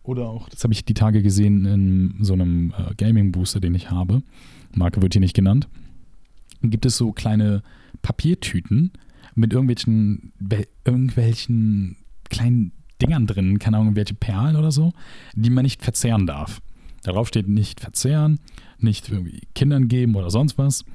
oder 0.08 0.30
auch, 0.30 0.50
das 0.50 0.64
habe 0.64 0.74
ich 0.74 0.86
die 0.86 0.94
Tage 0.94 1.22
gesehen 1.22 1.66
in 1.66 2.16
so 2.24 2.34
einem 2.34 2.74
äh, 2.78 2.94
Gaming 2.96 3.32
Booster, 3.32 3.60
den 3.60 3.76
ich 3.76 3.92
habe. 3.92 4.22
Marke 4.74 5.02
wird 5.02 5.14
hier 5.14 5.22
nicht 5.22 5.36
genannt. 5.36 5.68
Gibt 6.62 6.86
es 6.86 6.98
so 6.98 7.12
kleine 7.12 7.64
Papiertüten 8.02 8.92
mit 9.36 9.54
irgendwelchen 9.54 10.32
irgendwelchen 10.86 11.98
kleinen 12.30 12.72
Dingern 13.02 13.28
drin, 13.28 13.60
keine 13.60 13.78
Ahnung, 13.78 13.96
welche 13.96 14.14
Perlen 14.14 14.56
oder 14.56 14.72
so, 14.72 14.94
die 15.34 15.50
man 15.50 15.64
nicht 15.64 15.84
verzehren 15.84 16.26
darf. 16.26 16.62
Darauf 17.04 17.28
steht 17.28 17.48
nicht 17.48 17.82
verzehren, 17.82 18.40
nicht 18.80 19.10
irgendwie 19.10 19.42
Kindern 19.54 19.88
geben 19.88 20.16
oder 20.16 20.30
sonst 20.30 20.58
was. 20.58 20.86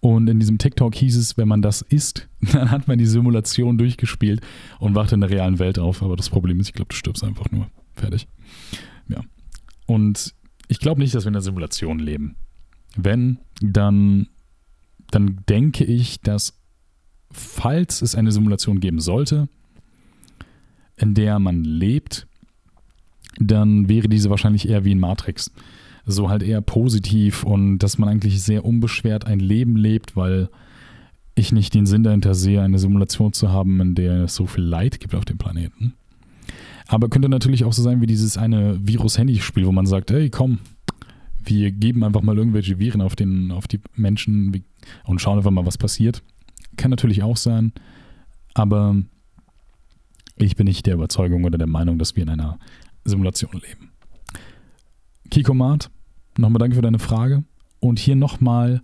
Und 0.00 0.28
in 0.28 0.38
diesem 0.38 0.58
TikTok 0.58 0.94
hieß 0.94 1.16
es, 1.16 1.36
wenn 1.36 1.48
man 1.48 1.62
das 1.62 1.82
isst, 1.82 2.28
dann 2.52 2.70
hat 2.70 2.86
man 2.86 2.98
die 2.98 3.06
Simulation 3.06 3.78
durchgespielt 3.78 4.40
und 4.78 4.94
wacht 4.94 5.12
in 5.12 5.20
der 5.20 5.30
realen 5.30 5.58
Welt 5.58 5.78
auf. 5.78 6.02
Aber 6.02 6.16
das 6.16 6.30
Problem 6.30 6.60
ist, 6.60 6.68
ich 6.68 6.74
glaube, 6.74 6.90
du 6.90 6.96
stirbst 6.96 7.24
einfach 7.24 7.50
nur. 7.50 7.68
Fertig. 7.94 8.28
Und 9.88 10.34
ich 10.68 10.80
glaube 10.80 11.00
nicht, 11.00 11.14
dass 11.14 11.24
wir 11.24 11.28
in 11.28 11.32
der 11.32 11.42
Simulation 11.42 11.98
leben. 11.98 12.36
Wenn, 12.94 13.38
dann, 13.62 14.28
dann 15.10 15.40
denke 15.48 15.84
ich, 15.84 16.20
dass 16.20 16.60
falls 17.30 18.02
es 18.02 18.14
eine 18.14 18.30
Simulation 18.30 18.80
geben 18.80 19.00
sollte, 19.00 19.48
in 20.96 21.14
der 21.14 21.38
man 21.38 21.64
lebt, 21.64 22.26
dann 23.40 23.88
wäre 23.88 24.08
diese 24.08 24.28
wahrscheinlich 24.28 24.68
eher 24.68 24.84
wie 24.84 24.92
in 24.92 25.00
Matrix. 25.00 25.50
So 26.04 26.28
halt 26.28 26.42
eher 26.42 26.60
positiv 26.60 27.44
und 27.44 27.78
dass 27.78 27.96
man 27.96 28.10
eigentlich 28.10 28.42
sehr 28.42 28.66
unbeschwert 28.66 29.26
ein 29.26 29.40
Leben 29.40 29.76
lebt, 29.76 30.16
weil 30.16 30.50
ich 31.34 31.50
nicht 31.50 31.72
den 31.72 31.86
Sinn 31.86 32.02
dahinter 32.02 32.34
sehe, 32.34 32.60
eine 32.60 32.78
Simulation 32.78 33.32
zu 33.32 33.50
haben, 33.50 33.80
in 33.80 33.94
der 33.94 34.24
es 34.24 34.34
so 34.34 34.46
viel 34.46 34.64
Leid 34.64 35.00
gibt 35.00 35.14
auf 35.14 35.24
dem 35.24 35.38
Planeten. 35.38 35.94
Aber 36.88 37.10
könnte 37.10 37.28
natürlich 37.28 37.64
auch 37.64 37.72
so 37.74 37.82
sein 37.82 38.00
wie 38.00 38.06
dieses 38.06 38.38
eine 38.38 38.78
Virus-Handy-Spiel, 38.86 39.66
wo 39.66 39.72
man 39.72 39.86
sagt, 39.86 40.10
hey, 40.10 40.30
komm, 40.30 40.58
wir 41.44 41.70
geben 41.70 42.02
einfach 42.02 42.22
mal 42.22 42.36
irgendwelche 42.36 42.78
Viren 42.78 43.02
auf, 43.02 43.14
den, 43.14 43.52
auf 43.52 43.68
die 43.68 43.80
Menschen 43.94 44.64
und 45.04 45.20
schauen 45.20 45.36
einfach 45.36 45.50
mal, 45.50 45.66
was 45.66 45.78
passiert. 45.78 46.22
Kann 46.76 46.90
natürlich 46.90 47.22
auch 47.22 47.36
sein, 47.36 47.72
aber 48.54 48.96
ich 50.36 50.56
bin 50.56 50.66
nicht 50.66 50.86
der 50.86 50.94
Überzeugung 50.94 51.44
oder 51.44 51.58
der 51.58 51.66
Meinung, 51.66 51.98
dass 51.98 52.16
wir 52.16 52.22
in 52.22 52.30
einer 52.30 52.58
Simulation 53.04 53.52
leben. 53.52 53.92
Kikomat, 55.30 55.90
nochmal 56.38 56.58
danke 56.58 56.76
für 56.76 56.82
deine 56.82 56.98
Frage. 56.98 57.44
Und 57.80 57.98
hier 57.98 58.16
nochmal, 58.16 58.82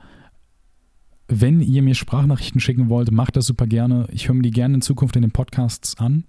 wenn 1.26 1.60
ihr 1.60 1.82
mir 1.82 1.94
Sprachnachrichten 1.94 2.60
schicken 2.60 2.90
wollt, 2.90 3.10
macht 3.10 3.36
das 3.36 3.46
super 3.46 3.66
gerne. 3.66 4.06
Ich 4.12 4.28
höre 4.28 4.34
mir 4.34 4.42
die 4.42 4.50
gerne 4.50 4.74
in 4.74 4.82
Zukunft 4.82 5.16
in 5.16 5.22
den 5.22 5.30
Podcasts 5.30 5.96
an. 5.98 6.24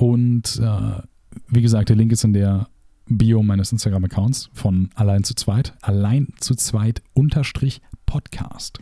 Und 0.00 0.58
äh, 0.58 1.02
wie 1.48 1.60
gesagt, 1.60 1.90
der 1.90 1.96
Link 1.96 2.10
ist 2.10 2.24
in 2.24 2.32
der 2.32 2.70
Bio 3.04 3.42
meines 3.42 3.70
Instagram-Accounts 3.70 4.48
von 4.54 4.88
Allein 4.94 5.24
zu 5.24 5.34
zweit. 5.34 5.74
Allein 5.82 6.32
zu 6.40 6.54
zweit 6.54 7.02
unterstrich 7.12 7.82
Podcast. 8.06 8.80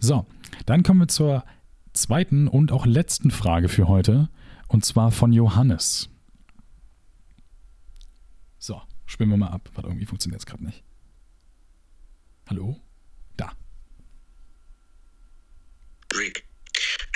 So, 0.00 0.26
dann 0.66 0.82
kommen 0.82 0.98
wir 0.98 1.06
zur 1.06 1.44
zweiten 1.92 2.48
und 2.48 2.72
auch 2.72 2.84
letzten 2.84 3.30
Frage 3.30 3.68
für 3.68 3.86
heute. 3.86 4.28
Und 4.66 4.84
zwar 4.84 5.12
von 5.12 5.32
Johannes. 5.32 6.10
So, 8.58 8.82
spielen 9.06 9.30
wir 9.30 9.36
mal 9.36 9.50
ab, 9.52 9.70
weil 9.74 9.84
irgendwie 9.84 10.06
funktioniert 10.06 10.40
es 10.40 10.46
gerade 10.46 10.64
nicht. 10.64 10.82
Hallo? 12.48 12.80
Da. 13.36 13.52
Rick, 16.12 16.44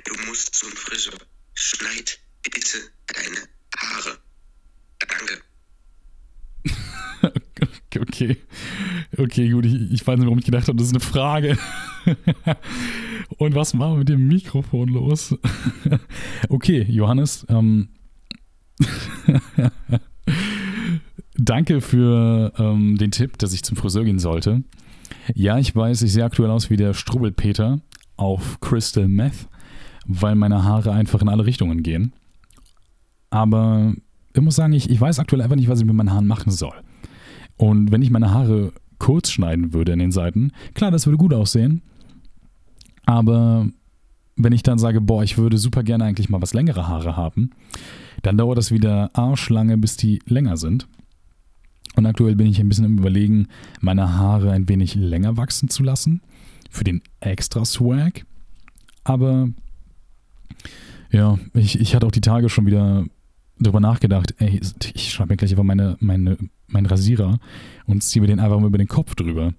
du 0.04 0.14
musst 0.28 0.54
zum 0.54 0.70
Friseur. 0.70 1.18
Schneid 1.54 2.21
bitte 2.42 2.78
deine 3.06 3.48
Haare. 3.76 4.18
Danke. 5.08 5.42
okay. 8.00 8.36
Okay, 9.18 9.48
gut. 9.50 9.66
Ich, 9.66 9.92
ich 9.92 10.06
weiß 10.06 10.18
nicht, 10.18 10.26
warum 10.26 10.38
ich 10.38 10.44
gedacht 10.44 10.68
habe, 10.68 10.78
das 10.78 10.86
ist 10.88 10.94
eine 10.94 11.00
Frage. 11.00 11.58
Und 13.38 13.54
was 13.54 13.74
machen 13.74 13.92
wir 13.92 13.98
mit 13.98 14.08
dem 14.08 14.26
Mikrofon 14.26 14.88
los? 14.88 15.34
okay, 16.48 16.82
Johannes. 16.88 17.46
Ähm, 17.48 17.88
Danke 21.34 21.80
für 21.80 22.52
ähm, 22.58 22.96
den 22.98 23.10
Tipp, 23.10 23.38
dass 23.38 23.52
ich 23.52 23.62
zum 23.62 23.76
Friseur 23.76 24.04
gehen 24.04 24.18
sollte. 24.18 24.62
Ja, 25.34 25.58
ich 25.58 25.74
weiß, 25.74 26.02
ich 26.02 26.12
sehe 26.12 26.24
aktuell 26.24 26.50
aus 26.50 26.70
wie 26.70 26.76
der 26.76 26.94
Strubbelpeter 26.94 27.80
auf 28.16 28.60
Crystal 28.60 29.08
Meth, 29.08 29.48
weil 30.06 30.34
meine 30.34 30.64
Haare 30.64 30.92
einfach 30.92 31.22
in 31.22 31.28
alle 31.28 31.46
Richtungen 31.46 31.82
gehen. 31.82 32.12
Aber 33.32 33.94
ich 34.34 34.42
muss 34.42 34.56
sagen, 34.56 34.74
ich, 34.74 34.90
ich 34.90 35.00
weiß 35.00 35.18
aktuell 35.18 35.40
einfach 35.40 35.56
nicht, 35.56 35.68
was 35.68 35.80
ich 35.80 35.86
mit 35.86 35.94
meinen 35.94 36.12
Haaren 36.12 36.26
machen 36.26 36.52
soll. 36.52 36.74
Und 37.56 37.90
wenn 37.90 38.02
ich 38.02 38.10
meine 38.10 38.30
Haare 38.30 38.74
kurz 38.98 39.30
schneiden 39.30 39.72
würde 39.72 39.92
in 39.92 39.98
den 39.98 40.12
Seiten, 40.12 40.52
klar, 40.74 40.90
das 40.90 41.06
würde 41.06 41.16
gut 41.16 41.32
aussehen. 41.32 41.80
Aber 43.06 43.66
wenn 44.36 44.52
ich 44.52 44.62
dann 44.62 44.78
sage, 44.78 45.00
boah, 45.00 45.22
ich 45.22 45.38
würde 45.38 45.56
super 45.56 45.82
gerne 45.82 46.04
eigentlich 46.04 46.28
mal 46.28 46.42
was 46.42 46.52
längere 46.52 46.88
Haare 46.88 47.16
haben, 47.16 47.50
dann 48.20 48.36
dauert 48.36 48.58
das 48.58 48.70
wieder 48.70 49.08
arschlange, 49.14 49.78
bis 49.78 49.96
die 49.96 50.20
länger 50.26 50.58
sind. 50.58 50.86
Und 51.96 52.04
aktuell 52.04 52.36
bin 52.36 52.46
ich 52.46 52.60
ein 52.60 52.68
bisschen 52.68 52.84
im 52.84 52.98
Überlegen, 52.98 53.48
meine 53.80 54.18
Haare 54.18 54.52
ein 54.52 54.68
wenig 54.68 54.94
länger 54.94 55.38
wachsen 55.38 55.70
zu 55.70 55.82
lassen. 55.82 56.20
Für 56.68 56.84
den 56.84 57.00
extra 57.20 57.64
Swag. 57.64 58.26
Aber 59.04 59.48
ja, 61.10 61.38
ich, 61.54 61.80
ich 61.80 61.94
hatte 61.94 62.06
auch 62.06 62.12
die 62.12 62.20
Tage 62.20 62.50
schon 62.50 62.66
wieder 62.66 63.06
darüber 63.62 63.80
nachgedacht, 63.80 64.34
ey, 64.38 64.60
ich 64.94 65.12
schreibe 65.12 65.32
mir 65.32 65.36
gleich 65.36 65.50
einfach 65.50 65.64
meine, 65.64 65.96
meine, 66.00 66.36
meinen 66.68 66.86
Rasierer 66.86 67.38
und 67.86 68.02
ziehe 68.02 68.20
mir 68.20 68.28
den 68.28 68.40
einfach 68.40 68.58
mal 68.58 68.66
über 68.66 68.78
den 68.78 68.88
Kopf 68.88 69.14
drüber. 69.14 69.54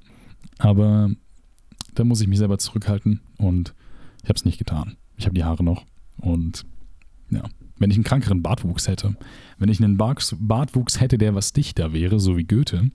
Aber 0.59 1.09
da 1.95 2.03
muss 2.03 2.21
ich 2.21 2.27
mich 2.27 2.39
selber 2.39 2.57
zurückhalten 2.57 3.21
und 3.37 3.73
ich 4.23 4.29
habe 4.29 4.37
es 4.37 4.45
nicht 4.45 4.57
getan. 4.57 4.97
Ich 5.17 5.25
habe 5.25 5.35
die 5.35 5.43
Haare 5.43 5.63
noch 5.63 5.85
und 6.17 6.65
ja, 7.29 7.43
wenn 7.77 7.91
ich 7.91 7.97
einen 7.97 8.03
krankeren 8.03 8.41
Bartwuchs 8.41 8.87
hätte, 8.87 9.15
wenn 9.57 9.69
ich 9.69 9.83
einen 9.83 9.97
Bartwuchs 9.97 10.99
hätte, 10.99 11.17
der 11.17 11.35
was 11.35 11.53
dichter 11.53 11.93
wäre, 11.93 12.19
so 12.19 12.37
wie 12.37 12.43
Goethe, 12.43 12.91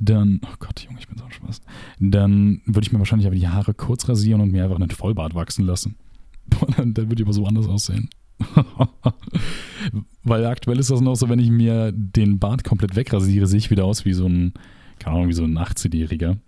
dann, 0.00 0.40
oh 0.44 0.54
Gott, 0.58 0.80
Junge, 0.80 0.98
ich 0.98 1.08
bin 1.08 1.18
so 1.18 1.24
Spaß, 1.28 1.60
dann 2.00 2.60
würde 2.66 2.86
ich 2.86 2.92
mir 2.92 2.98
wahrscheinlich 2.98 3.26
aber 3.26 3.36
die 3.36 3.48
Haare 3.48 3.74
kurz 3.74 4.08
rasieren 4.08 4.40
und 4.40 4.50
mir 4.50 4.64
einfach 4.64 4.76
einen 4.76 4.90
Vollbart 4.90 5.34
wachsen 5.34 5.64
lassen. 5.64 5.96
dann, 6.76 6.94
dann 6.94 7.08
würde 7.08 7.22
ich 7.22 7.26
aber 7.26 7.32
so 7.32 7.46
anders 7.46 7.66
aussehen. 7.66 8.08
Weil 10.24 10.46
aktuell 10.46 10.78
ist 10.78 10.90
das 10.90 11.00
noch 11.00 11.14
so, 11.16 11.28
wenn 11.28 11.38
ich 11.38 11.50
mir 11.50 11.92
den 11.92 12.38
Bart 12.38 12.64
komplett 12.64 12.94
wegrasiere, 12.96 13.46
sehe 13.46 13.58
ich 13.58 13.70
wieder 13.70 13.84
aus 13.84 14.04
wie 14.04 14.12
so 14.12 14.26
ein, 14.26 14.52
keine 14.98 15.16
Ahnung, 15.16 15.28
wie 15.28 15.34
so 15.34 15.44
ein 15.44 15.58
18-Jähriger. 15.58 16.38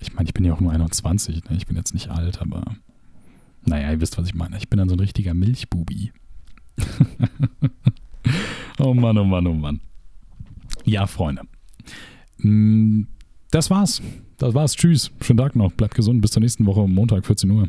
Ich 0.00 0.14
meine, 0.14 0.28
ich 0.28 0.34
bin 0.34 0.44
ja 0.44 0.54
auch 0.54 0.60
nur 0.60 0.72
21, 0.72 1.44
ne? 1.44 1.56
ich 1.56 1.66
bin 1.66 1.76
jetzt 1.76 1.92
nicht 1.92 2.08
alt, 2.08 2.40
aber 2.40 2.64
naja, 3.64 3.90
ihr 3.90 4.00
wisst, 4.00 4.16
was 4.16 4.26
ich 4.26 4.34
meine. 4.34 4.56
Ich 4.56 4.68
bin 4.68 4.78
dann 4.78 4.88
so 4.88 4.96
ein 4.96 5.00
richtiger 5.00 5.34
Milchbubi. 5.34 6.12
oh 8.78 8.94
Mann, 8.94 9.18
oh 9.18 9.24
Mann, 9.24 9.46
oh 9.46 9.54
Mann. 9.54 9.80
Ja, 10.84 11.06
Freunde. 11.06 11.42
Mm, 12.38 13.02
das 13.50 13.70
war's. 13.70 14.00
Das 14.38 14.54
war's. 14.54 14.74
Tschüss. 14.74 15.10
Schönen 15.20 15.38
Tag 15.38 15.56
noch. 15.56 15.72
Bleibt 15.72 15.94
gesund. 15.94 16.22
Bis 16.22 16.30
zur 16.30 16.40
nächsten 16.40 16.64
Woche, 16.66 16.86
Montag, 16.88 17.26
14 17.26 17.50
Uhr. 17.50 17.68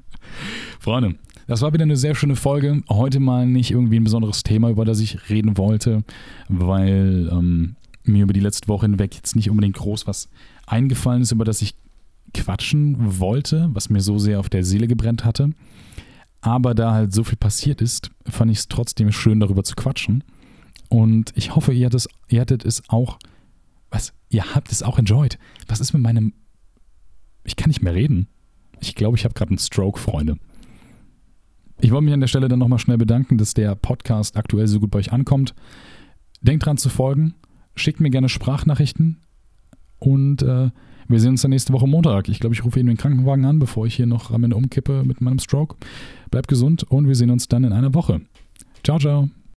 Freunde, 0.80 1.16
das 1.50 1.62
war 1.62 1.72
wieder 1.72 1.82
eine 1.82 1.96
sehr 1.96 2.14
schöne 2.14 2.36
Folge. 2.36 2.80
Heute 2.88 3.18
mal 3.18 3.44
nicht 3.44 3.72
irgendwie 3.72 3.98
ein 3.98 4.04
besonderes 4.04 4.44
Thema, 4.44 4.70
über 4.70 4.84
das 4.84 5.00
ich 5.00 5.28
reden 5.30 5.58
wollte, 5.58 6.04
weil 6.48 7.28
ähm, 7.32 7.74
mir 8.04 8.22
über 8.22 8.32
die 8.32 8.38
letzte 8.38 8.68
Woche 8.68 8.86
hinweg 8.86 9.16
jetzt 9.16 9.34
nicht 9.34 9.50
unbedingt 9.50 9.74
groß 9.74 10.06
was 10.06 10.28
eingefallen 10.68 11.22
ist, 11.22 11.32
über 11.32 11.44
das 11.44 11.60
ich 11.60 11.74
quatschen 12.34 13.18
wollte, 13.18 13.68
was 13.72 13.90
mir 13.90 14.00
so 14.00 14.16
sehr 14.16 14.38
auf 14.38 14.48
der 14.48 14.62
Seele 14.62 14.86
gebrennt 14.86 15.24
hatte. 15.24 15.50
Aber 16.40 16.72
da 16.72 16.92
halt 16.92 17.12
so 17.12 17.24
viel 17.24 17.36
passiert 17.36 17.82
ist, 17.82 18.12
fand 18.26 18.52
ich 18.52 18.58
es 18.58 18.68
trotzdem 18.68 19.10
schön, 19.10 19.40
darüber 19.40 19.64
zu 19.64 19.74
quatschen. 19.74 20.22
Und 20.88 21.32
ich 21.34 21.56
hoffe, 21.56 21.72
ihr 21.72 21.86
hattet, 21.86 22.06
ihr 22.28 22.42
hattet 22.42 22.64
es 22.64 22.88
auch. 22.88 23.18
Was? 23.90 24.12
Ihr 24.28 24.54
habt 24.54 24.70
es 24.70 24.84
auch 24.84 25.00
enjoyed. 25.00 25.36
Was 25.66 25.80
ist 25.80 25.94
mit 25.94 26.02
meinem. 26.02 26.32
Ich 27.42 27.56
kann 27.56 27.70
nicht 27.70 27.82
mehr 27.82 27.94
reden. 27.94 28.28
Ich 28.78 28.94
glaube, 28.94 29.16
ich 29.16 29.24
habe 29.24 29.34
gerade 29.34 29.50
einen 29.50 29.58
Stroke, 29.58 29.98
Freunde. 29.98 30.36
Ich 31.82 31.90
wollte 31.90 32.04
mich 32.04 32.14
an 32.14 32.20
der 32.20 32.26
Stelle 32.26 32.48
dann 32.48 32.58
nochmal 32.58 32.78
schnell 32.78 32.98
bedanken, 32.98 33.38
dass 33.38 33.54
der 33.54 33.74
Podcast 33.74 34.36
aktuell 34.36 34.66
so 34.68 34.80
gut 34.80 34.90
bei 34.90 34.98
euch 34.98 35.12
ankommt. 35.12 35.54
Denkt 36.42 36.66
dran 36.66 36.76
zu 36.76 36.88
folgen. 36.88 37.34
Schickt 37.74 38.00
mir 38.00 38.10
gerne 38.10 38.28
Sprachnachrichten. 38.28 39.18
Und 39.98 40.42
äh, 40.42 40.70
wir 41.08 41.20
sehen 41.20 41.30
uns 41.30 41.42
dann 41.42 41.50
nächste 41.50 41.72
Woche 41.72 41.88
Montag. 41.88 42.28
Ich 42.28 42.38
glaube, 42.38 42.54
ich 42.54 42.64
rufe 42.64 42.78
eben 42.78 42.88
den 42.88 42.96
Krankenwagen 42.96 43.44
an, 43.44 43.58
bevor 43.58 43.86
ich 43.86 43.94
hier 43.94 44.06
noch 44.06 44.30
am 44.30 44.44
Ende 44.44 44.56
umkippe 44.56 45.04
mit 45.04 45.20
meinem 45.20 45.38
Stroke. 45.38 45.76
Bleibt 46.30 46.48
gesund 46.48 46.84
und 46.84 47.08
wir 47.08 47.14
sehen 47.14 47.30
uns 47.30 47.48
dann 47.48 47.64
in 47.64 47.72
einer 47.72 47.94
Woche. 47.94 48.20
Ciao, 48.84 48.98
ciao. 48.98 49.28